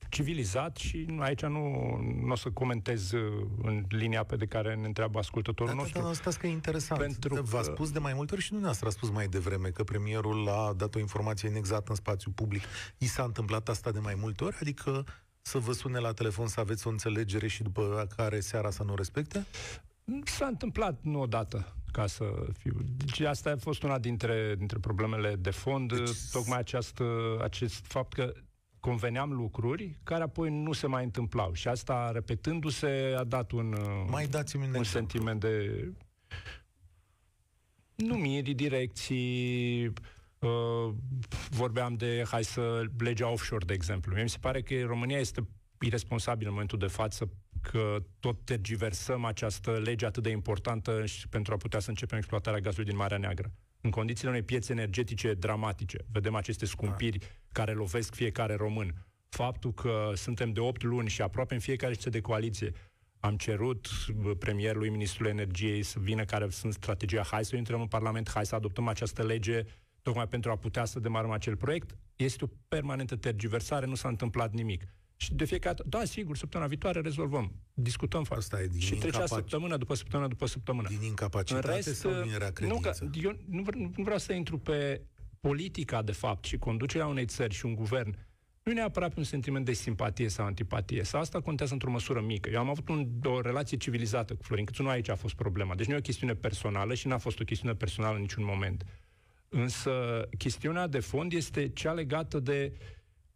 [0.10, 4.86] civilizat și aici nu, nu o să comentez uh, în linia pe de care ne
[4.86, 6.02] întreabă ascultătorul da, nostru.
[6.02, 7.02] Da, asta că e interesant.
[7.02, 7.64] Pentru V-a că...
[7.64, 10.96] spus de mai multe ori și dumneavoastră a spus mai devreme că premierul a dat
[10.96, 12.62] o informație inexactă în spațiu public.
[12.98, 14.58] I s-a întâmplat asta de mai multe ori?
[14.62, 15.04] Adică
[15.42, 18.96] să vă sune la telefon să aveți o înțelegere și după care seara să nu
[18.96, 19.46] respecte?
[20.24, 22.26] S-a întâmplat nu odată ca să
[22.58, 22.78] fiu.
[22.98, 26.10] Deci asta a fost una dintre, dintre problemele de fond, deci...
[26.32, 28.34] tocmai această, acest fapt că
[28.80, 31.54] conveneam lucruri care apoi nu se mai întâmplau.
[31.54, 33.76] Și asta, repetându-se, a dat un,
[34.10, 35.88] mai dați un, un sentiment de
[37.96, 39.86] numiri, direcții,
[40.40, 40.94] uh,
[41.50, 44.14] vorbeam de, hai să, legea offshore, de exemplu.
[44.14, 45.48] Mie mi se pare că România este
[45.80, 47.30] irresponsabilă în momentul de față
[47.62, 52.60] că tot tergiversăm această lege atât de importantă și pentru a putea să începem exploatarea
[52.60, 53.52] gazului din Marea Neagră.
[53.82, 57.26] În condițiile unei piețe energetice dramatice, vedem aceste scumpiri da.
[57.52, 59.06] care lovesc fiecare român.
[59.30, 62.72] Faptul că suntem de 8 luni și aproape în fiecare știți de coaliție
[63.22, 63.88] am cerut
[64.40, 68.56] premierului, ministrul energiei să vină care sunt strategia, hai să intrăm în Parlament, hai să
[68.56, 69.64] adoptăm această lege,
[70.02, 71.98] tocmai pentru a putea să demarăm acel proiect.
[72.16, 74.84] Este o permanentă tergiversare, nu s-a întâmplat nimic.
[75.22, 77.52] Și de fiecare dată, da, sigur, săptămâna viitoare rezolvăm.
[77.74, 80.88] Discutăm Asta e din Și trecea incapac- săptămână după săptămână după săptămână.
[80.88, 83.10] Din incapacitate În rest, sau din rea nu, credință?
[83.12, 85.02] că, eu nu, vre- nu vreau să intru pe
[85.40, 88.18] politica, de fapt, și conducerea unei țări și un guvern.
[88.64, 91.04] Nu e neapărat pe un sentiment de simpatie sau antipatie.
[91.04, 92.50] Sau asta contează într-o măsură mică.
[92.50, 95.76] Eu am avut un, o relație civilizată cu Florin Câțu, nu aici a fost problema.
[95.76, 98.86] Deci nu e o chestiune personală și n-a fost o chestiune personală în niciun moment.
[99.50, 99.92] Însă
[100.38, 102.74] chestiunea de fond este cea legată de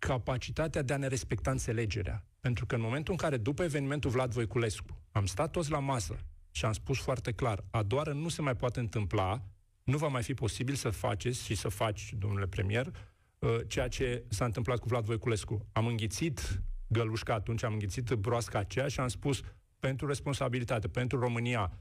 [0.08, 2.26] capacitatea de a ne respecta înțelegerea.
[2.39, 6.20] Pentru că în momentul în care, după evenimentul Vlad Voiculescu, am stat toți la masă
[6.51, 9.41] și am spus foarte clar, a doua oară nu se mai poate întâmpla,
[9.84, 12.91] nu va mai fi posibil să faceți și să faci, domnule premier,
[13.39, 15.66] uh, ceea ce s-a întâmplat cu Vlad Voiculescu.
[15.72, 19.41] Am înghițit gălușca atunci, am înghițit broasca aceea și am spus,
[19.80, 21.80] pentru responsabilitate, pentru România,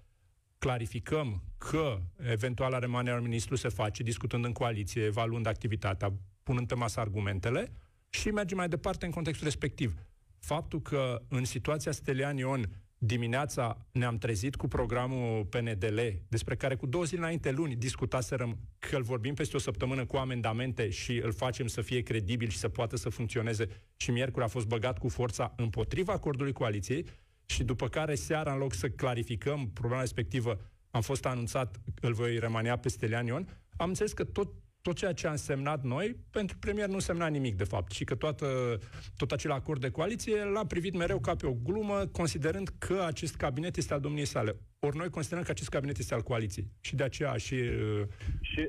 [0.58, 6.12] clarificăm că eventuala remanere al ministru se face discutând în coaliție, evaluând activitatea,
[6.42, 7.72] punând pe masă argumentele
[8.14, 9.94] și mergem mai departe în contextul respectiv.
[10.38, 15.98] Faptul că în situația Stelian Ion dimineața ne-am trezit cu programul PNDL,
[16.28, 20.16] despre care cu două zile înainte luni discutaserăm că îl vorbim peste o săptămână cu
[20.16, 24.48] amendamente și îl facem să fie credibil și să poată să funcționeze și miercuri a
[24.48, 27.06] fost băgat cu forța împotriva acordului coaliției
[27.46, 30.60] și după care seara, în loc să clarificăm problema respectivă,
[30.90, 34.48] am fost anunțat îl voi remania pe Stelian Ion, am înțeles că tot
[34.84, 38.14] tot ceea ce a însemnat noi, pentru premier nu semna nimic, de fapt, și că
[38.14, 38.78] toată,
[39.16, 43.36] tot acel acord de coaliție l-a privit mereu ca pe o glumă, considerând că acest
[43.36, 44.56] cabinet este al domniei sale.
[44.78, 46.66] Ori noi considerăm că acest cabinet este al coaliției.
[46.80, 47.54] Și de aceea și...
[47.54, 48.02] uh,
[48.40, 48.68] Și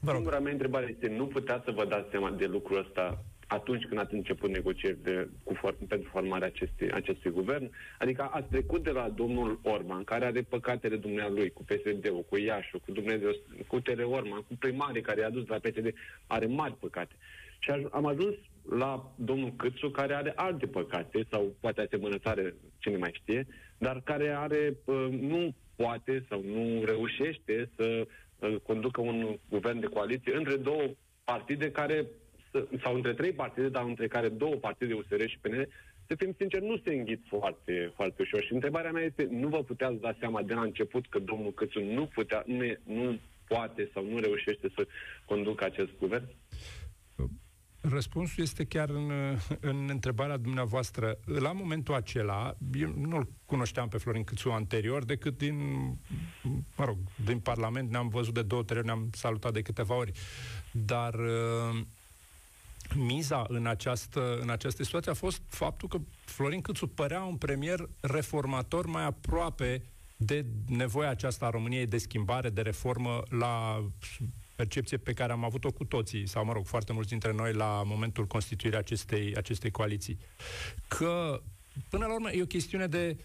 [0.00, 0.14] Vă rog.
[0.14, 4.00] singura mea întrebare este, nu puteți să vă dați seama de lucrul ăsta atunci când
[4.00, 7.70] ați început negocieri de, cu for, pentru formarea acestui, acestui guvern?
[7.98, 12.78] Adică ați trecut de la domnul Orban, care are păcatele dumnealui cu PSD-ul, cu Iașu,
[12.78, 13.30] cu Dumnezeu,
[13.66, 15.92] cu Tere Orban, cu primarii care i-a dus la PSD,
[16.26, 17.14] are mari păcate.
[17.58, 18.34] Și aj- am ajuns
[18.70, 23.46] la domnul Câțu, care are alte păcate, sau poate asemănătoare, cine mai știe,
[23.78, 28.06] dar care are, uh, nu poate sau nu reușește să
[28.38, 30.82] uh, conducă un guvern de coaliție între două
[31.24, 32.06] partide care, să-
[32.82, 35.68] sau între trei partide, dar între care două partide, USR și PNL,
[36.06, 38.42] să fim sinceri, nu se înghit foarte, foarte ușor.
[38.42, 41.80] Și întrebarea mea este, nu vă puteați da seama de la început că domnul Câțu
[41.80, 44.86] nu, putea, nu, e- nu poate sau nu reușește să
[45.24, 46.24] conducă acest guvern?
[47.82, 49.10] Răspunsul este chiar în,
[49.60, 51.18] în întrebarea dumneavoastră.
[51.24, 55.56] La momentul acela, eu nu-l cunoșteam pe Florin Câțu anterior, decât din,
[56.76, 60.12] mă rog, din Parlament, ne-am văzut de două, trei ori, ne-am salutat de câteva ori.
[60.72, 61.80] Dar uh,
[62.96, 67.88] miza în această, în această situație a fost faptul că Florin Câțu părea un premier
[68.00, 69.82] reformator mai aproape
[70.16, 73.84] de nevoia aceasta a României de schimbare, de reformă la
[74.54, 77.82] percepție pe care am avut-o cu toții, sau mă rog, foarte mulți dintre noi la
[77.86, 80.18] momentul constituirii acestei, acestei coaliții.
[80.88, 81.42] Că,
[81.88, 83.16] până la urmă, e o chestiune de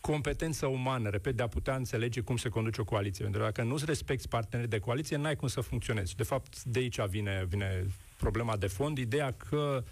[0.00, 3.22] competență umană, repet, de a putea înțelege cum se conduce o coaliție.
[3.22, 6.16] Pentru că dacă nu-ți respecti partenerii de coaliție, n-ai cum să funcționezi.
[6.16, 7.86] De fapt, de aici vine, vine
[8.22, 9.84] problema de fond, ideea că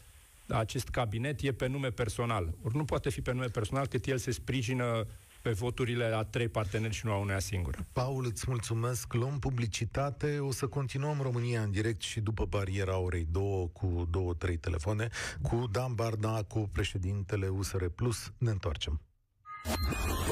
[0.49, 2.55] acest cabinet e pe nume personal.
[2.63, 5.07] Ori nu poate fi pe nume personal cât el se sprijină
[5.43, 7.87] pe voturile a trei parteneri și nu a uneia singură.
[7.93, 9.13] Paul, îți mulțumesc.
[9.13, 10.39] Luăm publicitate.
[10.39, 15.09] O să continuăm România în direct și după bariera orei două cu două, trei telefoane
[15.43, 18.33] cu Dan Barna, cu președintele USR Plus.
[18.39, 19.01] Ne întoarcem.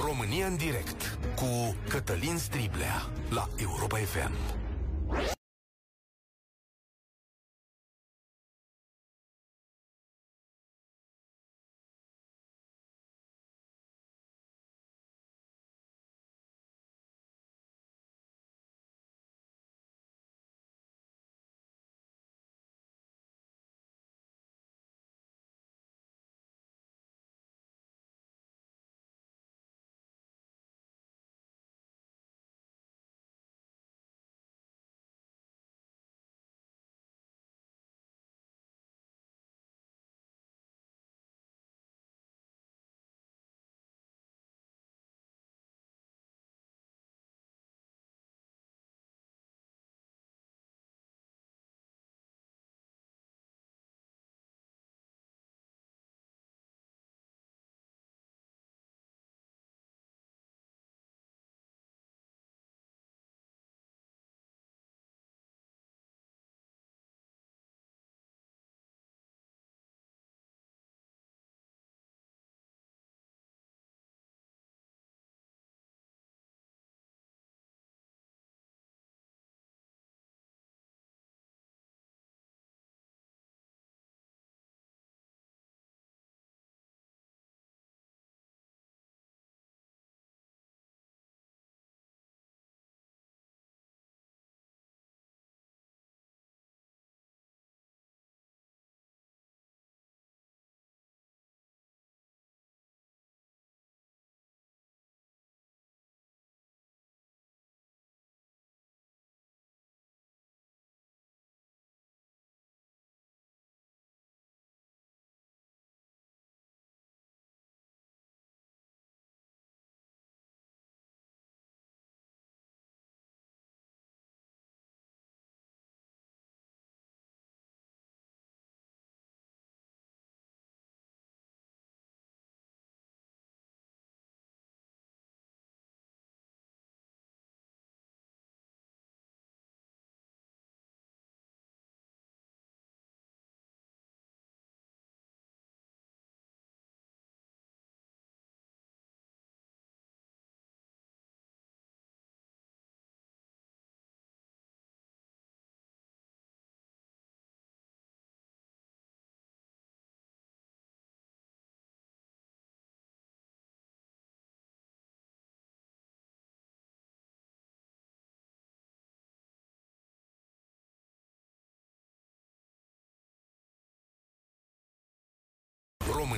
[0.05, 4.68] România în direct cu Cătălin Striblea la Europa FM.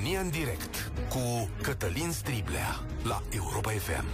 [0.00, 4.04] România în direct cu Cătălin Striblea la Europa FM.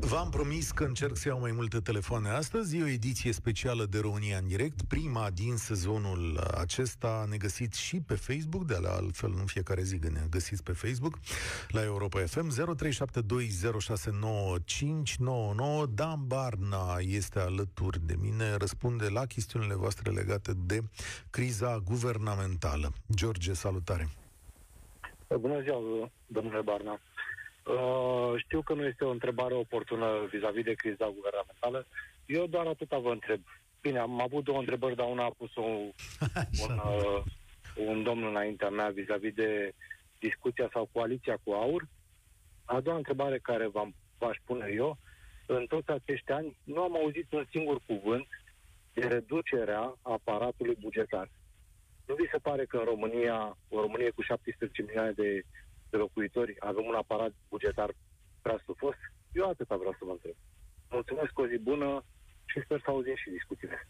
[0.00, 2.76] V-am promis că încerc să iau mai multe telefoane astăzi.
[2.76, 7.26] E o ediție specială de România în direct, prima din sezonul acesta.
[7.28, 11.18] Ne găsiți și pe Facebook, de la altfel în fiecare zi ne găsiți pe Facebook,
[11.68, 12.56] la Europa FM 0372069599.
[15.90, 20.82] Dan Barna este alături de mine, răspunde la chestiunile voastre legate de
[21.30, 22.92] criza guvernamentală.
[23.14, 24.10] George, salutare!
[25.34, 27.00] Bună ziua, domnule Barna.
[27.66, 31.86] Uh, știu că nu este o întrebare oportună vis-a-vis de criza guvernamentală.
[32.26, 33.40] Eu doar atâta vă întreb.
[33.80, 35.92] Bine, am avut două întrebări, dar una a pus un,
[36.62, 37.22] un, uh,
[37.86, 39.74] un domn înaintea mea vis-a-vis de
[40.18, 41.88] discuția sau coaliția cu AUR.
[42.64, 44.98] A doua întrebare care v-am, v-aș pune eu,
[45.46, 48.26] în toți acești ani nu am auzit un singur cuvânt
[48.94, 51.28] de reducerea aparatului bugetar.
[52.06, 55.44] Nu vi se pare că în România, o Românie cu 17 milioane de
[55.90, 57.90] de locuitori avem un aparat bugetar
[58.42, 58.94] prea stufos?
[59.32, 60.36] Eu atâta vreau să vă întreb.
[60.90, 62.04] Mulțumesc, o zi bună
[62.44, 63.88] și sper să auzim și discuțiile.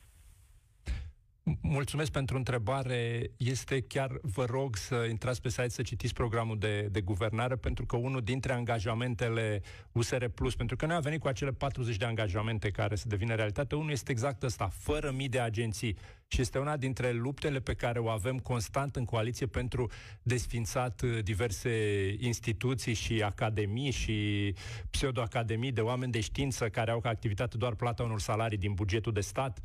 [1.62, 3.30] Mulțumesc pentru întrebare.
[3.36, 7.86] Este chiar, vă rog să intrați pe site să citiți programul de, de guvernare, pentru
[7.86, 9.62] că unul dintre angajamentele
[9.92, 13.34] USR Plus, pentru că noi am venit cu acele 40 de angajamente care să devină
[13.34, 15.96] realitate, unul este exact ăsta, fără mii de agenții
[16.28, 19.90] și este una dintre luptele pe care o avem constant în coaliție pentru
[20.22, 21.70] desfințat uh, diverse
[22.18, 24.54] instituții și academii și
[24.90, 29.12] pseudoacademii de oameni de știință care au ca activitate doar plata unor salarii din bugetul
[29.12, 29.62] de stat,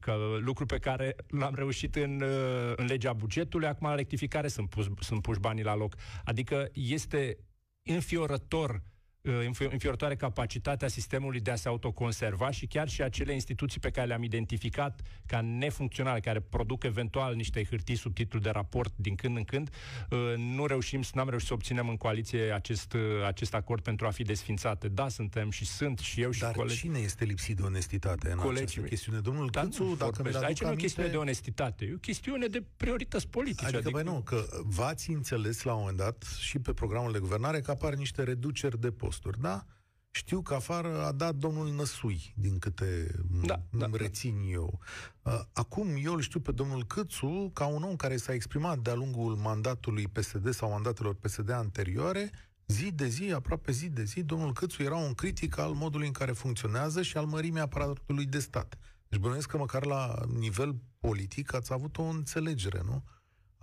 [0.00, 4.68] că lucru pe care l-am reușit în, uh, în legea bugetului, acum la rectificare sunt,
[4.68, 5.94] pus, sunt puși banii la loc.
[6.24, 7.38] Adică este
[7.82, 8.91] înfiorător Uh,
[9.22, 14.22] înfiorătoare capacitatea sistemului de a se autoconserva și chiar și acele instituții pe care le-am
[14.22, 19.44] identificat ca nefuncționale, care produc eventual niște hârtii sub titlu de raport din când în
[19.44, 19.70] când,
[20.10, 24.10] uh, nu reușim, n-am reușit să obținem în coaliție acest, uh, acest acord pentru a
[24.10, 24.88] fi desfințate.
[24.88, 26.78] Da, suntem și sunt și eu și Dar colegi.
[26.78, 29.18] cine este lipsit de onestitate în Colegii această chestiune?
[29.18, 32.46] Domnul da, Câțu, dacă mi Aici nu e o chestiune de onestitate, e o chestiune
[32.46, 33.64] de priorități politice.
[33.64, 34.02] Adică, adică...
[34.02, 37.70] Băi, nu, că v-ați înțeles la un moment dat și pe programul de guvernare că
[37.70, 39.64] apar niște reduceri de post posturi, da?
[40.10, 43.14] Știu că afară a dat domnul Năsui, din câte
[43.46, 44.50] da, da, rețin da.
[44.50, 44.78] eu.
[45.22, 48.94] Uh, acum eu îl știu pe domnul Câțu ca un om care s-a exprimat de-a
[48.94, 52.30] lungul mandatului PSD sau mandatelor PSD anterioare,
[52.66, 56.12] zi de zi, aproape zi de zi, domnul Câțu era un critic al modului în
[56.12, 58.78] care funcționează și al mărimii aparatului de stat.
[59.08, 63.04] Deci bănuiesc că măcar la nivel politic ați avut o înțelegere, nu?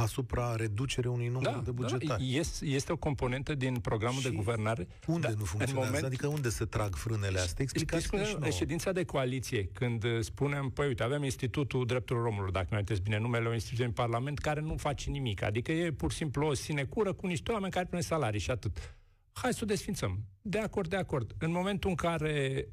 [0.02, 2.06] Asupra reducerii unui număr da, de bugetari.
[2.06, 4.88] Da, este, este o componentă din programul și de guvernare.
[5.08, 5.80] Unde da, nu funcționează?
[5.80, 7.64] În moment, adică unde se trag frânele astea?
[7.64, 8.10] Explicați
[8.46, 12.78] și ședința de coaliție, când uh, spunem, păi uite, avem Institutul Drepturilor Omului, dacă nu
[12.78, 15.42] uitați bine numele, o instituție în Parlament care nu face nimic.
[15.42, 18.98] Adică e pur și simplu o sinecură cu niște oameni care pune salarii și atât.
[19.32, 20.20] Hai să o desfințăm.
[20.42, 21.36] De acord, de acord.
[21.40, 22.68] În momentul în care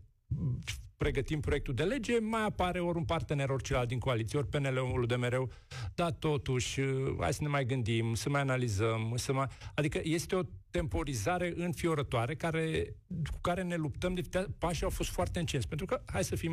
[0.97, 5.05] pregătim proiectul de lege, mai apare ori un partener, ori celălalt din coaliție, ori PNL-ul
[5.07, 5.51] de mereu,
[5.95, 9.47] dar totuși, uh, hai să ne mai gândim, să mai analizăm, să mai...
[9.75, 10.41] Adică este o
[10.71, 12.95] temporizare înfiorătoare care,
[13.33, 14.23] cu care ne luptăm de
[14.59, 15.69] pașii au fost foarte încenți.
[15.69, 16.53] Pentru că, hai să fim...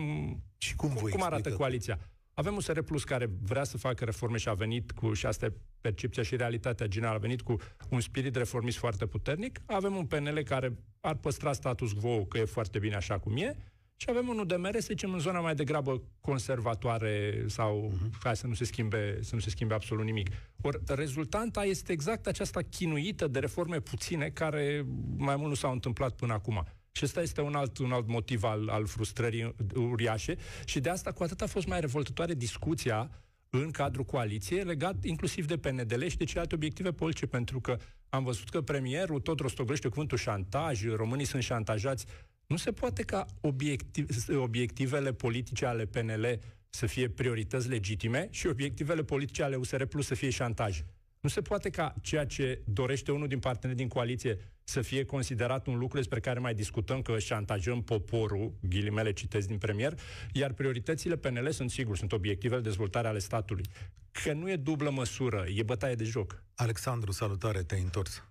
[0.58, 2.00] Și cum, cum, cum arată coaliția?
[2.34, 5.46] Avem un SR Plus care vrea să facă reforme și a venit cu, și asta
[5.46, 7.56] e percepția și realitatea generală, a venit cu
[7.90, 9.60] un spirit reformist foarte puternic.
[9.66, 13.56] Avem un PNL care ar păstra status quo, că e foarte bine așa cum e,
[13.98, 18.18] și avem un UDMR, să zicem, în zona mai degrabă conservatoare sau uh-huh.
[18.24, 20.30] hai să nu se schimbe, să nu se schimbe absolut nimic.
[20.62, 24.86] Ori rezultanta este exact aceasta chinuită de reforme puține care
[25.18, 26.64] mai mult nu s-au întâmplat până acum.
[26.92, 30.36] Și ăsta este un alt, un alt motiv al, al frustrării uriașe
[30.66, 33.10] și de asta cu atât a fost mai revoltătoare discuția
[33.50, 37.78] în cadrul coaliției, legat inclusiv de PNDL și de celelalte obiective politice, pentru că
[38.10, 42.06] am văzut că premierul tot rostoglește cuvântul șantaj, românii sunt șantajați.
[42.54, 46.40] Nu se poate ca obiectiv, obiectivele politice ale PNL
[46.70, 50.82] să fie priorități legitime și obiectivele politice ale USR Plus să fie șantaj.
[51.20, 55.68] Nu se poate ca ceea ce dorește unul din partenerii din coaliție să fie considerat
[55.68, 59.94] un lucru despre care mai discutăm că șantajăm poporul, ghilimele citesc din premier,
[60.34, 63.66] iar prioritățile PNL sunt sigur, sunt obiectivele de dezvoltare ale statului.
[64.12, 66.44] Că nu e dublă măsură, e bătaie de joc.
[66.56, 68.24] Alexandru, salutare, te-ai întors.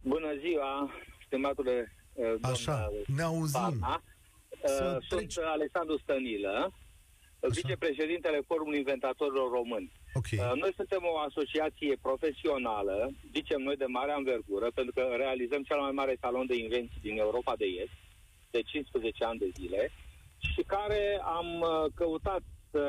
[0.00, 0.90] Bună ziua,
[1.26, 1.99] stimatule uh,
[2.40, 3.60] Așa, ne auzim.
[3.60, 4.02] Barna.
[4.62, 6.72] Uh, sunt Alexandru Stănilă,
[7.42, 7.52] Așa.
[7.54, 9.92] vicepreședintele Forumului Inventatorilor Români.
[10.14, 10.38] Okay.
[10.38, 15.78] Uh, noi suntem o asociație profesională, zicem noi de mare anvergură, pentru că realizăm cel
[15.80, 17.98] mai mare salon de invenții din Europa de Est,
[18.50, 19.92] de 15 ani de zile,
[20.38, 22.84] și care am uh, căutat să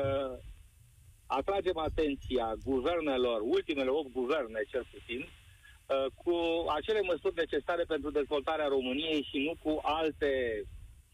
[1.26, 5.41] atragem atenția guvernelor, ultimele 8 guverne cel puțin, uh,
[6.14, 6.34] cu
[6.76, 10.62] acele măsuri necesare pentru dezvoltarea României și nu cu alte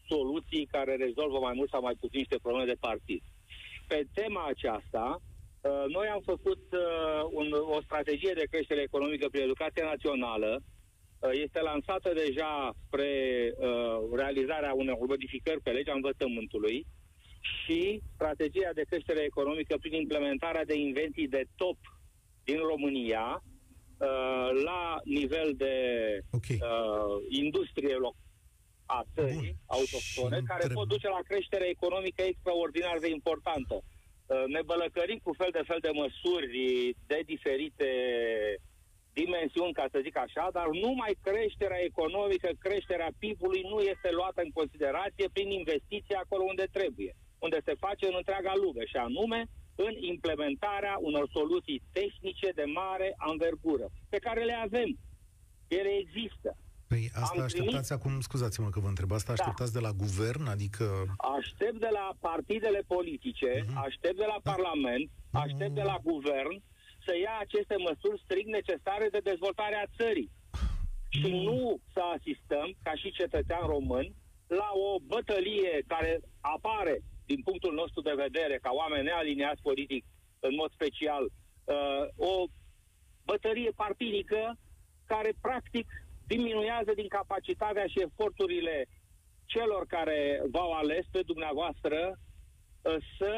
[0.07, 3.21] soluții care rezolvă mai mult sau mai puțin niște probleme de partid.
[3.87, 5.21] Pe tema aceasta,
[5.61, 10.61] uh, noi am făcut uh, un, o strategie de creștere economică prin educație națională,
[11.19, 13.11] Uh, este lansată deja spre
[13.57, 16.85] uh, realizarea unor modificări pe legea învățământului
[17.39, 21.77] și strategia de creștere economică prin implementarea de invenții de top
[22.43, 23.43] din România
[23.99, 25.75] uh, la nivel de
[26.31, 26.57] okay.
[26.61, 27.95] uh, industrie
[28.85, 33.75] a țării autohtone, care pot duce la creștere economică extraordinar de importantă.
[33.81, 36.47] Uh, ne bălăcărim cu fel de fel de măsuri
[37.07, 37.89] de diferite
[39.13, 44.51] dimensiuni, ca să zic așa, dar numai creșterea economică, creșterea PIB-ului nu este luată în
[44.59, 47.13] considerație prin investiții acolo unde trebuie,
[47.45, 49.39] unde se face în întreaga lume, și anume
[49.85, 54.89] în implementarea unor soluții tehnice de mare anvergură, pe care le avem.
[55.67, 56.57] Ele există.
[56.91, 57.97] Păi asta Am așteptați primit...
[57.97, 59.37] acum, scuzați-mă că vă întreb, asta da.
[59.37, 60.85] așteptați de la guvern, adică...
[61.37, 63.81] Aștept de la partidele politice, uh-huh.
[63.87, 64.51] aștept de la da.
[64.51, 65.43] Parlament, uh-huh.
[65.45, 66.55] aștept de la guvern
[67.05, 70.31] să ia aceste măsuri strict necesare de dezvoltare a țării.
[71.09, 71.41] Și mm.
[71.47, 74.07] nu să asistăm, ca și cetățean român,
[74.47, 76.21] la o bătălie care
[76.55, 76.95] apare,
[77.31, 80.03] din punctul nostru de vedere, ca oameni nealiniați politic,
[80.47, 82.33] în mod special, uh, o
[83.29, 84.41] bătălie partidică
[85.05, 85.87] care, practic,
[86.27, 88.75] diminuează din capacitatea și eforturile
[89.45, 93.31] celor care v-au ales pe dumneavoastră uh, să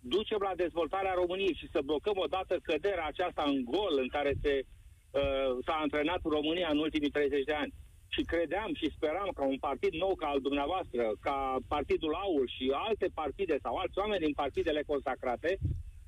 [0.00, 4.54] ducem la dezvoltarea României și să blocăm odată căderea aceasta în gol în care se,
[4.62, 7.72] uh, s-a antrenat România în ultimii 30 de ani.
[8.14, 12.64] Și credeam și speram ca un partid nou ca al dumneavoastră, ca Partidul Aur și
[12.88, 15.58] alte partide sau alți oameni din partidele consacrate,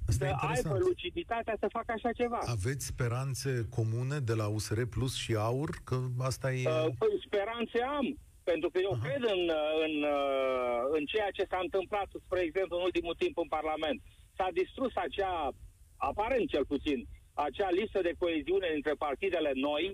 [0.08, 2.38] Asta să aibă luciditatea să facă așa ceva.
[2.56, 5.70] Aveți speranțe comune de la USR Plus și Aur?
[5.84, 5.96] Că
[6.30, 6.68] asta e...
[6.68, 8.06] Uh, păi, speranțe am.
[8.50, 9.02] Pentru că eu Aha.
[9.04, 9.42] cred în,
[9.84, 9.94] în,
[10.96, 13.98] în ceea ce s-a întâmplat, spre exemplu, în ultimul timp în Parlament.
[14.36, 15.52] S-a distrus acea,
[15.96, 16.98] aparent cel puțin,
[17.34, 19.84] acea listă de coeziune între partidele noi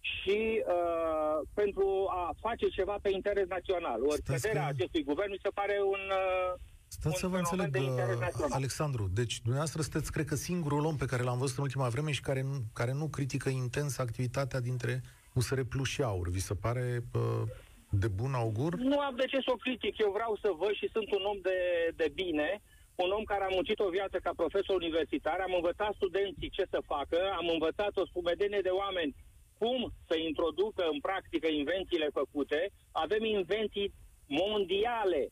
[0.00, 4.04] și uh, pentru a face ceva pe interes național.
[4.04, 4.68] Ori căderea că...
[4.68, 6.02] acestui guvern mi se pare un...
[6.08, 9.10] Uh, Stați să vă înțeleg, uh, Alexandru.
[9.14, 12.20] Deci, dumneavoastră sunteți, cred că, singurul om pe care l-am văzut în ultima vreme și
[12.20, 15.00] care nu, care nu critică intens activitatea dintre
[15.34, 16.28] USR Plus și Aur.
[16.28, 17.42] Vi se pare uh,
[17.90, 18.74] de bun augur?
[18.74, 19.98] Nu am de ce să o critic.
[19.98, 21.58] Eu vreau să văd și sunt un om de,
[21.96, 22.60] de bine,
[22.94, 26.88] un om care a muncit o viață ca profesor universitar, am învățat studenții ce să
[26.92, 29.14] facă, am învățat o spumedenie de oameni
[29.60, 32.60] cum să introducă în practică invențiile făcute.
[32.92, 33.92] Avem invenții
[34.26, 35.22] mondiale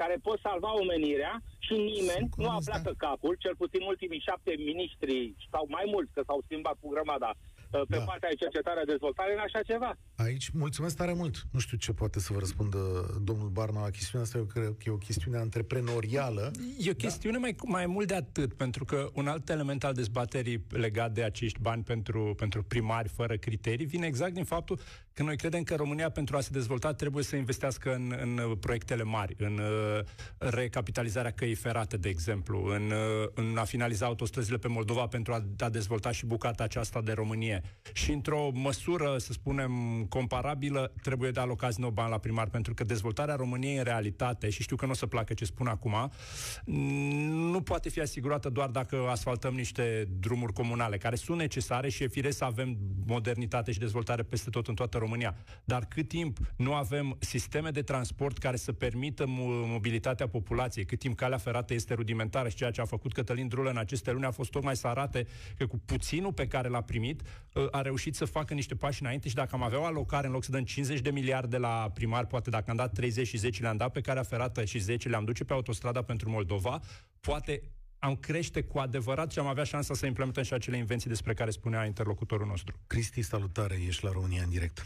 [0.00, 5.34] care pot salva omenirea și nimeni nu a pleacă capul, cel puțin ultimii șapte miniștri
[5.52, 7.55] sau mai mulți, că s-au schimbat cu grămada Uh,
[7.88, 8.02] pe da.
[8.02, 9.98] partea de cercetare dezvoltare în așa ceva.
[10.16, 11.36] Aici, mulțumesc tare mult.
[11.52, 12.78] Nu știu ce poate să vă răspundă
[13.22, 14.38] domnul Barna la chestiunea asta.
[14.38, 16.50] Eu cred că e o chestiune antreprenorială.
[16.78, 16.98] E o da?
[16.98, 17.40] chestiune da?
[17.40, 21.60] mai, mai mult de atât, pentru că un alt element al dezbaterii legat de acești
[21.60, 24.78] bani pentru, pentru primari fără criterii vine exact din faptul
[25.16, 29.02] că noi credem că România, pentru a se dezvolta, trebuie să investească în, în proiectele
[29.02, 30.04] mari, în uh,
[30.38, 35.44] recapitalizarea căii ferate, de exemplu, în, uh, în a finaliza autostrăzile pe Moldova pentru a,
[35.58, 37.62] a dezvolta și bucata aceasta de Românie.
[37.92, 39.72] Și într-o măsură, să spunem,
[40.08, 44.62] comparabilă, trebuie de alocați nou bani la primar, pentru că dezvoltarea României în realitate, și
[44.62, 46.10] știu că nu o să placă ce spun acum,
[47.52, 52.08] nu poate fi asigurată doar dacă asfaltăm niște drumuri comunale, care sunt necesare și e
[52.08, 55.04] firesc să avem modernitate și dezvoltare peste tot în toată România.
[55.64, 59.24] Dar cât timp nu avem sisteme de transport care să permită
[59.66, 63.70] mobilitatea populației, cât timp calea ferată este rudimentară și ceea ce a făcut Cătălin Drulă
[63.70, 65.26] în aceste luni a fost tocmai să arate
[65.56, 67.22] că cu puținul pe care l-a primit,
[67.54, 70.32] ă, a reușit să facă niște pași înainte și dacă am avea o alocare în
[70.32, 73.62] loc să dăm 50 de miliarde la primar, poate dacă am dat 30 și 10
[73.62, 76.80] le-am dat pe calea ferată și 10 le-am duce pe autostrada pentru Moldova,
[77.20, 77.62] poate
[78.06, 81.50] am crește cu adevărat și am avea șansa să implementăm și acele invenții despre care
[81.50, 82.74] spunea interlocutorul nostru.
[82.86, 84.78] Cristi, salutare, ești la România în direct.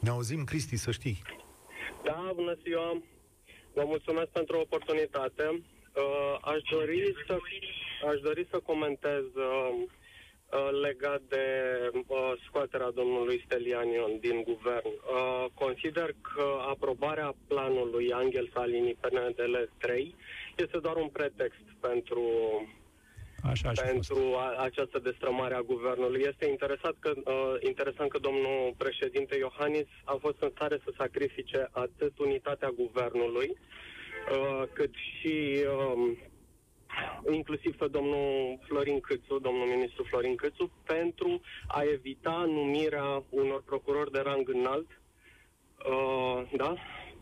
[0.00, 1.22] Ne auzim, Cristi, să știi.
[2.04, 3.02] Da, bună ziua.
[3.74, 5.44] Vă mulțumesc pentru oportunitate.
[5.48, 7.38] Uh, aș, dori să,
[8.10, 9.72] aș dori să comentez uh,
[10.52, 11.46] uh, legat de
[12.06, 14.86] uh, scoaterea domnului Stelianion din guvern.
[14.86, 20.14] Uh, consider că aprobarea planului Angel Salini PNDL 3
[20.56, 22.22] este doar un pretext pentru
[23.50, 26.24] Așa, așa pentru a, această destrămare a guvernului.
[26.28, 31.68] Este interesat că, uh, interesant că domnul președinte Iohannis a fost în stare să sacrifice
[31.70, 36.16] atât unitatea guvernului, uh, cât și uh,
[37.30, 44.12] inclusiv pe domnul Florin Câțu, domnul ministru Florin Câțu, pentru a evita numirea unor procurori
[44.12, 45.00] de rang înalt,
[45.86, 46.74] uh, da,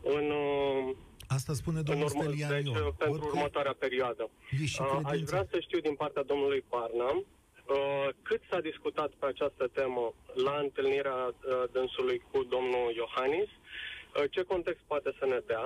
[0.03, 0.95] în, uh,
[1.37, 2.75] Asta spune în domnul urmă, Stelian deci, Ion.
[2.75, 4.23] uh, pentru Oricum, următoarea perioadă.
[4.61, 5.31] e și Uh, aș credința.
[5.35, 10.13] vrea să știu din partea domnului Barna uh, cât s-a discutat pe această temă
[10.45, 11.33] la întâlnirea uh,
[11.75, 15.65] dânsului cu domnul Iohannis, uh, ce context poate să ne dea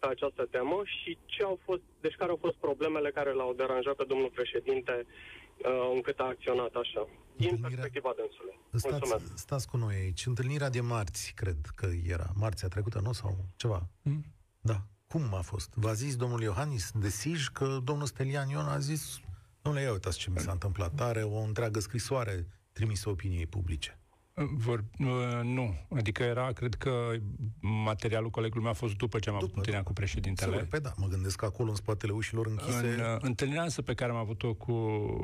[0.00, 3.94] pe această temă și ce au fost, deci care au fost problemele care l-au deranjat
[4.00, 7.02] pe domnul președinte uh, încât a acționat așa.
[7.36, 8.54] Din Întâlnirea- perspectiva dânsului.
[8.70, 9.06] Mulțumesc.
[9.06, 10.26] Stați, stați cu noi aici.
[10.26, 11.86] Întâlnirea de marți, cred că
[12.16, 12.28] era.
[12.44, 13.12] Marțea trecută, nu?
[13.12, 13.80] Sau ceva.
[14.02, 14.24] Mm.
[14.60, 14.76] Da.
[15.12, 15.72] Cum a fost?
[15.74, 19.20] V-a zis domnul Iohannis de Sij că domnul Stelian Ion a zis
[19.62, 21.00] Domnule, ia uitați ce mi s-a întâmplat.
[21.00, 23.98] Are o întreagă scrisoare trimisă opiniei publice.
[24.34, 25.06] Vor, uh,
[25.42, 25.74] nu.
[25.94, 27.12] Adică era, cred că
[27.60, 30.50] materialul colegului meu a fost după ce am avut După, întâlnirea cu președintele.
[30.50, 32.86] Sigur, pe da, mă gândesc că acolo, în spatele ușilor închise...
[32.86, 34.72] În uh, întâlnirea însă pe care am avut-o cu,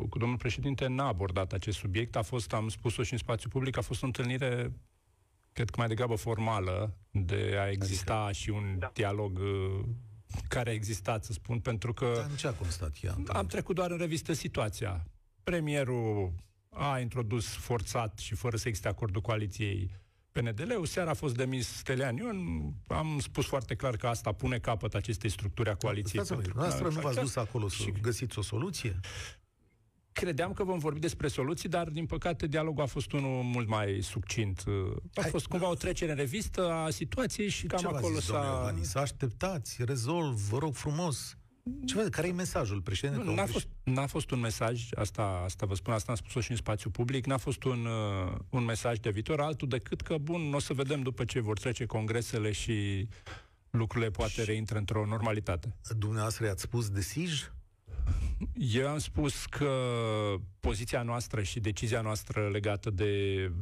[0.09, 2.17] cu domnul președinte n-a abordat acest subiect.
[2.17, 4.73] A fost, am spus-o și în spațiu public, a fost o întâlnire
[5.59, 8.91] cred că mai degrabă formală de a exista adică, și un da.
[8.95, 9.85] dialog uh,
[10.49, 13.17] care a existat, să spun, pentru că Dar în ce a constat ea?
[13.27, 15.07] am trecut doar în revistă situația.
[15.43, 16.33] Premierul
[16.71, 19.91] a introdus forțat și fără să existe acordul coaliției
[20.33, 24.95] PNDL-ul, seara a fost demis Stelian Ion, am spus foarte clar că asta pune capăt
[24.95, 26.25] acestei structuri a coaliției.
[26.25, 29.01] Stați, pentru că- noastră nu v-ați dus acolo să Și- găsiți o soluție?
[30.21, 33.99] Credeam că vom vorbi despre soluții, dar din păcate dialogul a fost unul mult mai
[34.03, 34.65] succint.
[35.15, 38.19] A Hai, fost cumva o trecere în revistă a situației și cam Ce v-a acolo
[38.19, 38.55] zis, domnule s-a...
[38.55, 38.89] Iohannis?
[38.89, 41.37] Să așteptați, rezolv, vă rog frumos.
[41.85, 43.25] Ce vă, care e mesajul președinte?
[43.25, 46.51] Nu, n-a, fost, n-a fost un mesaj, asta, asta vă spun, asta am spus-o și
[46.51, 50.55] în spațiu public, n-a fost un, uh, un mesaj de viitor, altul decât că, bun,
[50.55, 53.09] o să vedem după ce vor trece congresele și
[53.71, 55.77] lucrurile poate reintră într-o normalitate.
[55.97, 57.51] Dumneavoastră i-ați spus de Sij?
[58.55, 59.71] Eu am spus că
[60.61, 63.13] poziția noastră și decizia noastră legată de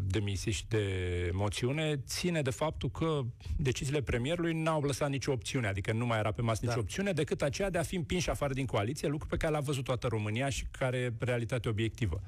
[0.06, 0.84] demisie și de
[1.32, 3.20] moțiune ține de faptul că
[3.56, 6.68] deciziile premierului n-au lăsat nicio opțiune, adică nu mai era pe masă Da.
[6.68, 9.60] nicio opțiune decât aceea de a fi împinși afară din coaliție, lucru pe care l-a
[9.60, 12.20] văzut toată România și care e realitate obiectivă.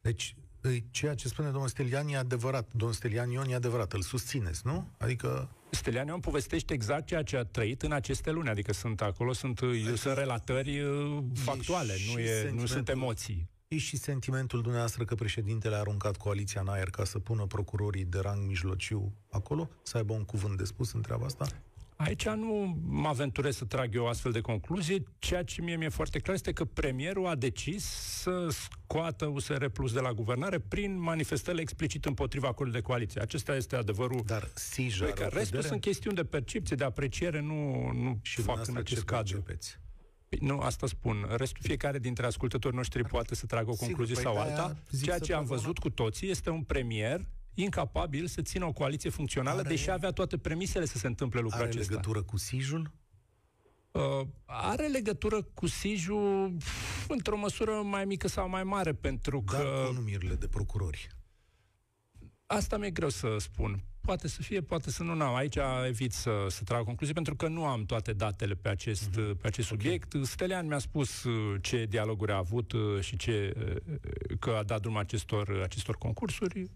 [0.00, 2.68] Deci, îi- ceea ce spune domnul Stelian e adevărat.
[2.72, 3.92] Domnul Stelian Ion e adevărat.
[3.92, 4.88] Îl susțineți, nu?
[4.98, 9.32] Adică Stelian Ion povestește exact ceea ce a trăit în aceste luni, adică sunt acolo,
[9.32, 9.60] sunt,
[9.96, 13.48] sunt relatări uh, factuale, și nu, e, nu sentimentul- sunt emoții.
[13.68, 18.04] e și sentimentul dumneavoastră că președintele a aruncat coaliția în aer ca să pună procurorii
[18.04, 19.68] de rang mijlociu acolo?
[19.82, 21.46] Să aibă un cuvânt de spus în treaba asta?
[22.04, 25.02] Aici nu mă aventurez să trag eu o astfel de concluzie.
[25.18, 27.84] Ceea ce mie mi-e foarte clar este că premierul a decis
[28.22, 33.20] să scoată USR Plus de la guvernare prin manifestările explicit împotriva acordului de coaliție.
[33.20, 34.22] Acesta este adevărul.
[34.26, 35.66] Dar Sij Păi are că o restul cădere?
[35.66, 39.32] sunt chestiuni de percepție, de apreciere, nu, nu și fac în dumneavoastră acest ce cadru.
[39.42, 39.78] percepeți?
[40.28, 41.26] Păi Nu, asta spun.
[41.36, 44.76] Restul, fiecare dintre ascultătorii noștri poate să tragă o Sigur, concluzie păi sau de-aia alta.
[44.90, 48.64] zic Ceea să ce am tragă văzut cu toții este un premier incapabil să țină
[48.64, 51.90] o coaliție funcțională, Are- deși avea toate premisele să se întâmple lucrul Are acesta.
[51.90, 52.90] legătură cu Sijul?
[53.92, 59.60] Uh, are legătură cu Siju pf, într-o măsură mai mică sau mai mare, pentru Dar
[59.62, 61.08] că cu numirile de procurori.
[62.46, 63.84] asta mi-e greu să spun.
[64.00, 65.14] Poate să fie, poate să nu.
[65.14, 65.34] N-am.
[65.34, 69.36] Aici evit să, să trag concluzii, pentru că nu am toate datele pe acest, Mhm.
[69.36, 70.14] pe acest subiect.
[70.22, 73.96] Stelian mi-a spus uh, ce dialoguri a avut uh, și ce, uh,
[74.38, 76.70] că a dat drum acestor, acestor concursuri.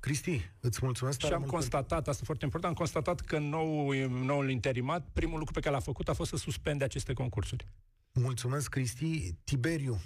[0.00, 3.92] Cristi, îți mulțumesc Și tare am mult constatat, asta foarte important, am constatat că nou,
[4.08, 7.66] noul interimat, primul lucru pe care l-a făcut a fost să suspende aceste concursuri.
[8.12, 9.34] Mulțumesc, Cristi.
[9.44, 10.00] Tiberiu,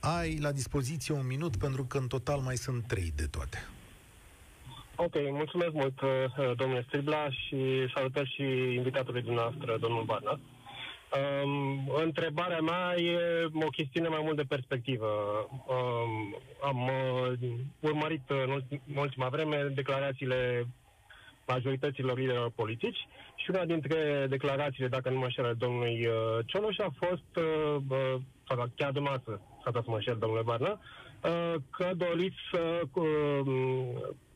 [0.00, 3.58] ai la dispoziție un minut pentru că în total mai sunt trei de toate.
[4.96, 6.10] Ok, mulțumesc mult, uh,
[6.56, 8.42] domnule Stribla, și salutări și
[8.74, 10.40] invitatului dumneavoastră, domnul Barna.
[11.10, 13.18] Um, întrebarea mea e
[13.64, 15.06] o chestiune mai mult de perspectivă.
[15.66, 17.50] Um, am uh,
[17.80, 20.66] urmărit în ulti- în ultima vreme declarațiile
[21.46, 26.78] majorităților liderilor politici și una dintre declarațiile, dacă nu mă înșel, ale domnului uh, Cioloș
[26.78, 30.80] a fost, uh, uh, sau chiar dumneavoastră, s-a dat să mă înșel, domnule Barna,
[31.24, 33.04] uh, că doriți să uh,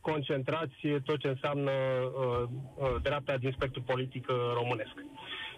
[0.01, 2.43] concentrați tot ce înseamnă uh,
[2.75, 4.93] uh, dreapta din spectrul politic uh, românesc.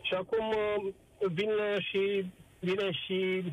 [0.02, 2.26] Și acum uh, vine și,
[2.60, 3.44] vine și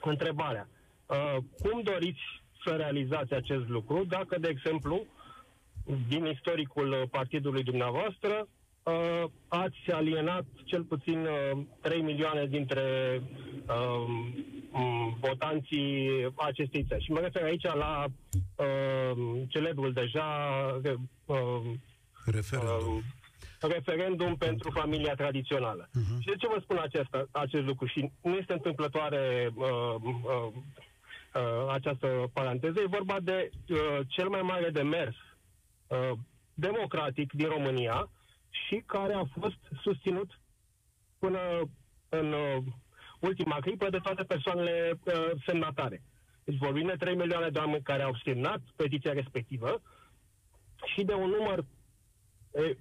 [0.00, 0.68] întrebarea.
[1.06, 2.20] Uh, cum doriți
[2.64, 5.06] să realizați acest lucru dacă, de exemplu,
[6.08, 8.48] din istoricul uh, partidului dumneavoastră,
[8.82, 12.82] uh, ați alienat cel puțin uh, 3 milioane dintre
[13.66, 14.06] uh,
[14.70, 17.04] m, votanții acestei țări.
[17.04, 18.04] Și mă refer aici la
[18.56, 20.26] uh, celebrul deja
[21.26, 21.60] uh,
[22.24, 22.96] Referendum.
[22.96, 23.02] uh,
[23.60, 25.88] referendum pentru familia tradițională.
[25.88, 26.18] Uh-huh.
[26.20, 27.86] Și de ce vă spun acesta, acest lucru?
[27.86, 29.66] Și nu este întâmplătoare uh,
[30.02, 30.52] uh,
[31.34, 35.16] uh, această paranteză, e vorba de uh, cel mai mare demers
[35.86, 36.10] uh,
[36.54, 38.10] democratic din România
[38.50, 40.40] și care a fost susținut
[41.18, 41.38] până
[42.08, 42.62] în uh,
[43.20, 46.02] ultima clipă de toate persoanele uh, semnatare.
[46.44, 49.82] Deci vorbim de 3 milioane de oameni care au semnat petiția respectivă
[50.94, 51.64] și de un număr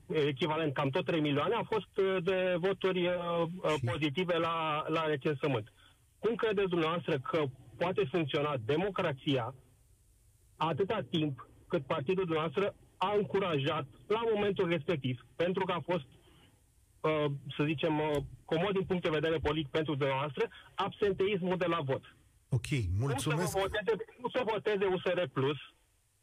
[0.07, 5.05] echivalent, cam tot 3 milioane, a fost uh, de voturi uh, uh pozitive la, la
[5.05, 5.73] recensământ.
[6.19, 7.43] Cum credeți dumneavoastră că
[7.77, 9.55] poate funcționa democrația
[10.57, 16.05] atâta timp cât partidul dumneavoastră a încurajat la momentul respectiv, pentru că a fost,
[17.01, 17.25] uh,
[17.57, 18.15] să zicem, uh,
[18.45, 22.15] comod din punct de vedere politic pentru dumneavoastră, absenteismul de la vot.
[22.49, 22.67] Ok,
[22.99, 23.51] mulțumesc.
[23.51, 25.57] Cum să, voteze, cum să voteze USR Plus,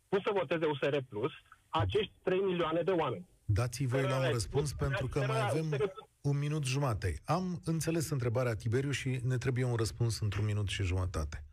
[0.09, 1.33] cum să voteze USR Plus
[1.69, 3.27] acești 3 milioane de oameni?
[3.49, 5.77] Dați-i voi la un răspuns pentru că mai avem
[6.21, 7.21] un minut jumate.
[7.25, 11.45] Am înțeles întrebarea Tiberiu și ne trebuie un răspuns într-un minut și jumătate.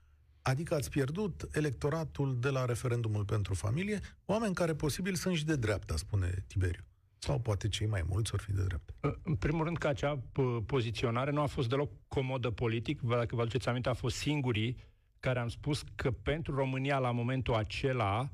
[0.42, 5.56] Adică ați pierdut electoratul de la referendumul pentru familie, oameni care posibil sunt și de
[5.56, 6.84] dreapta, spune Tiberiu.
[7.18, 8.94] Sau poate cei mai mulți or fi de dreapta.
[9.24, 10.20] În primul rând că acea
[10.66, 13.02] poziționare nu a fost deloc comodă politic.
[13.02, 14.78] Dacă vă aduceți aminte, a fost singurii
[15.20, 18.30] care am spus că pentru România la momentul acela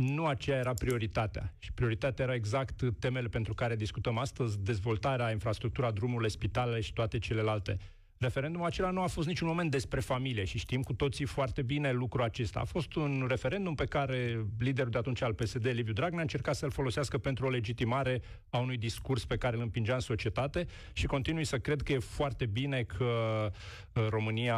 [0.00, 1.54] nu aceea era prioritatea.
[1.58, 7.18] Și prioritatea era exact temele pentru care discutăm astăzi, dezvoltarea, infrastructura, drumurile, spitalele și toate
[7.18, 7.78] celelalte.
[8.24, 11.92] Referendumul acela nu a fost niciun moment despre familie și știm cu toții foarte bine
[11.92, 12.60] lucrul acesta.
[12.60, 16.54] A fost un referendum pe care liderul de atunci al PSD, Liviu Dragnea, a încercat
[16.54, 21.06] să-l folosească pentru o legitimare a unui discurs pe care îl împingea în societate și
[21.06, 23.04] continui să cred că e foarte bine că
[23.94, 24.56] uh, România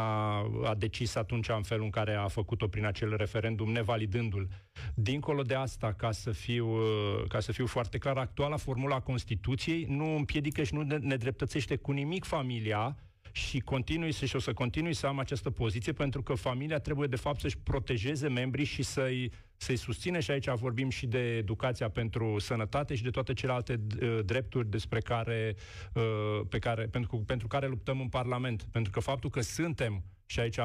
[0.63, 4.47] a decis atunci în felul în care a făcut-o prin acel referendum, nevalidându-l.
[4.93, 9.85] Dincolo de asta, ca să fiu, uh, ca să fiu foarte clar, actuala formula Constituției
[9.89, 12.97] nu împiedică și nu nedreptățește cu nimic familia
[13.35, 17.07] și continui să, și o să continui să am această poziție pentru că familia trebuie
[17.07, 21.89] de fapt să-și protejeze membrii și să-i, să-i susține și aici vorbim și de educația
[21.89, 25.55] pentru sănătate și de toate celelalte uh, drepturi despre care,
[25.93, 28.63] uh, pe care, pentru, pentru care luptăm în Parlament.
[28.71, 30.63] Pentru că faptul că suntem și aici o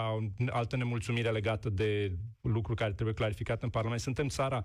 [0.50, 4.00] altă nemulțumire legată de lucruri care trebuie clarificat în Parlament.
[4.00, 4.64] Suntem țara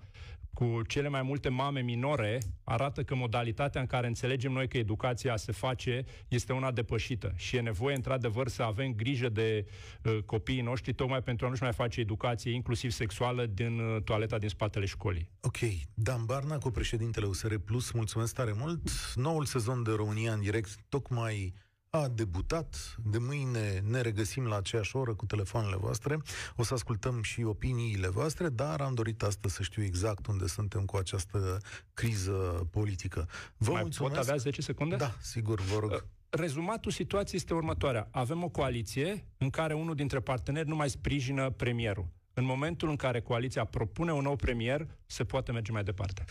[0.54, 5.38] cu cele mai multe mame minore, arată că modalitatea în care înțelegem noi că educația
[5.38, 9.66] se face este una depășită și e nevoie, într-adevăr, să avem grijă de
[10.04, 14.38] uh, copiii noștri, tocmai pentru a nu-și mai face educație, inclusiv sexuală, din uh, toaleta
[14.38, 15.30] din spatele școlii.
[15.42, 15.58] Ok.
[15.94, 18.82] Dan Barna, cu președintele USR Plus, mulțumesc tare mult.
[19.16, 21.54] Noul sezon de România în direct, tocmai
[21.96, 22.96] a debutat.
[23.04, 26.18] De mâine ne regăsim la aceeași oră cu telefoanele voastre.
[26.56, 30.86] O să ascultăm și opiniile voastre, dar am dorit astăzi să știu exact unde suntem
[30.86, 31.58] cu această
[31.94, 33.28] criză politică.
[33.58, 34.14] Vă Mai mulțumesc.
[34.16, 34.96] pot avea 10 secunde?
[34.96, 35.92] Da, sigur, vă rog.
[35.92, 38.08] Uh, rezumatul situației este următoarea.
[38.12, 42.08] Avem o coaliție în care unul dintre parteneri nu mai sprijină premierul.
[42.34, 46.24] În momentul în care coaliția propune un nou premier, se poate merge mai departe.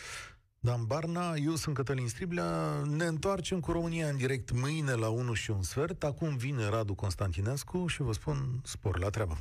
[0.65, 5.33] Dan Barna, eu sunt Cătălin Striblea, ne întoarcem cu România în direct mâine la 1
[5.33, 9.39] și un sfert, acum vine Radu Constantinescu și vă spun spor la treabă.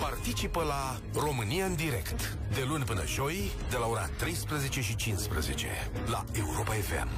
[0.00, 5.66] Participă la România în direct, de luni până joi, de la ora 13 și 15,
[6.10, 7.08] la Europa FM.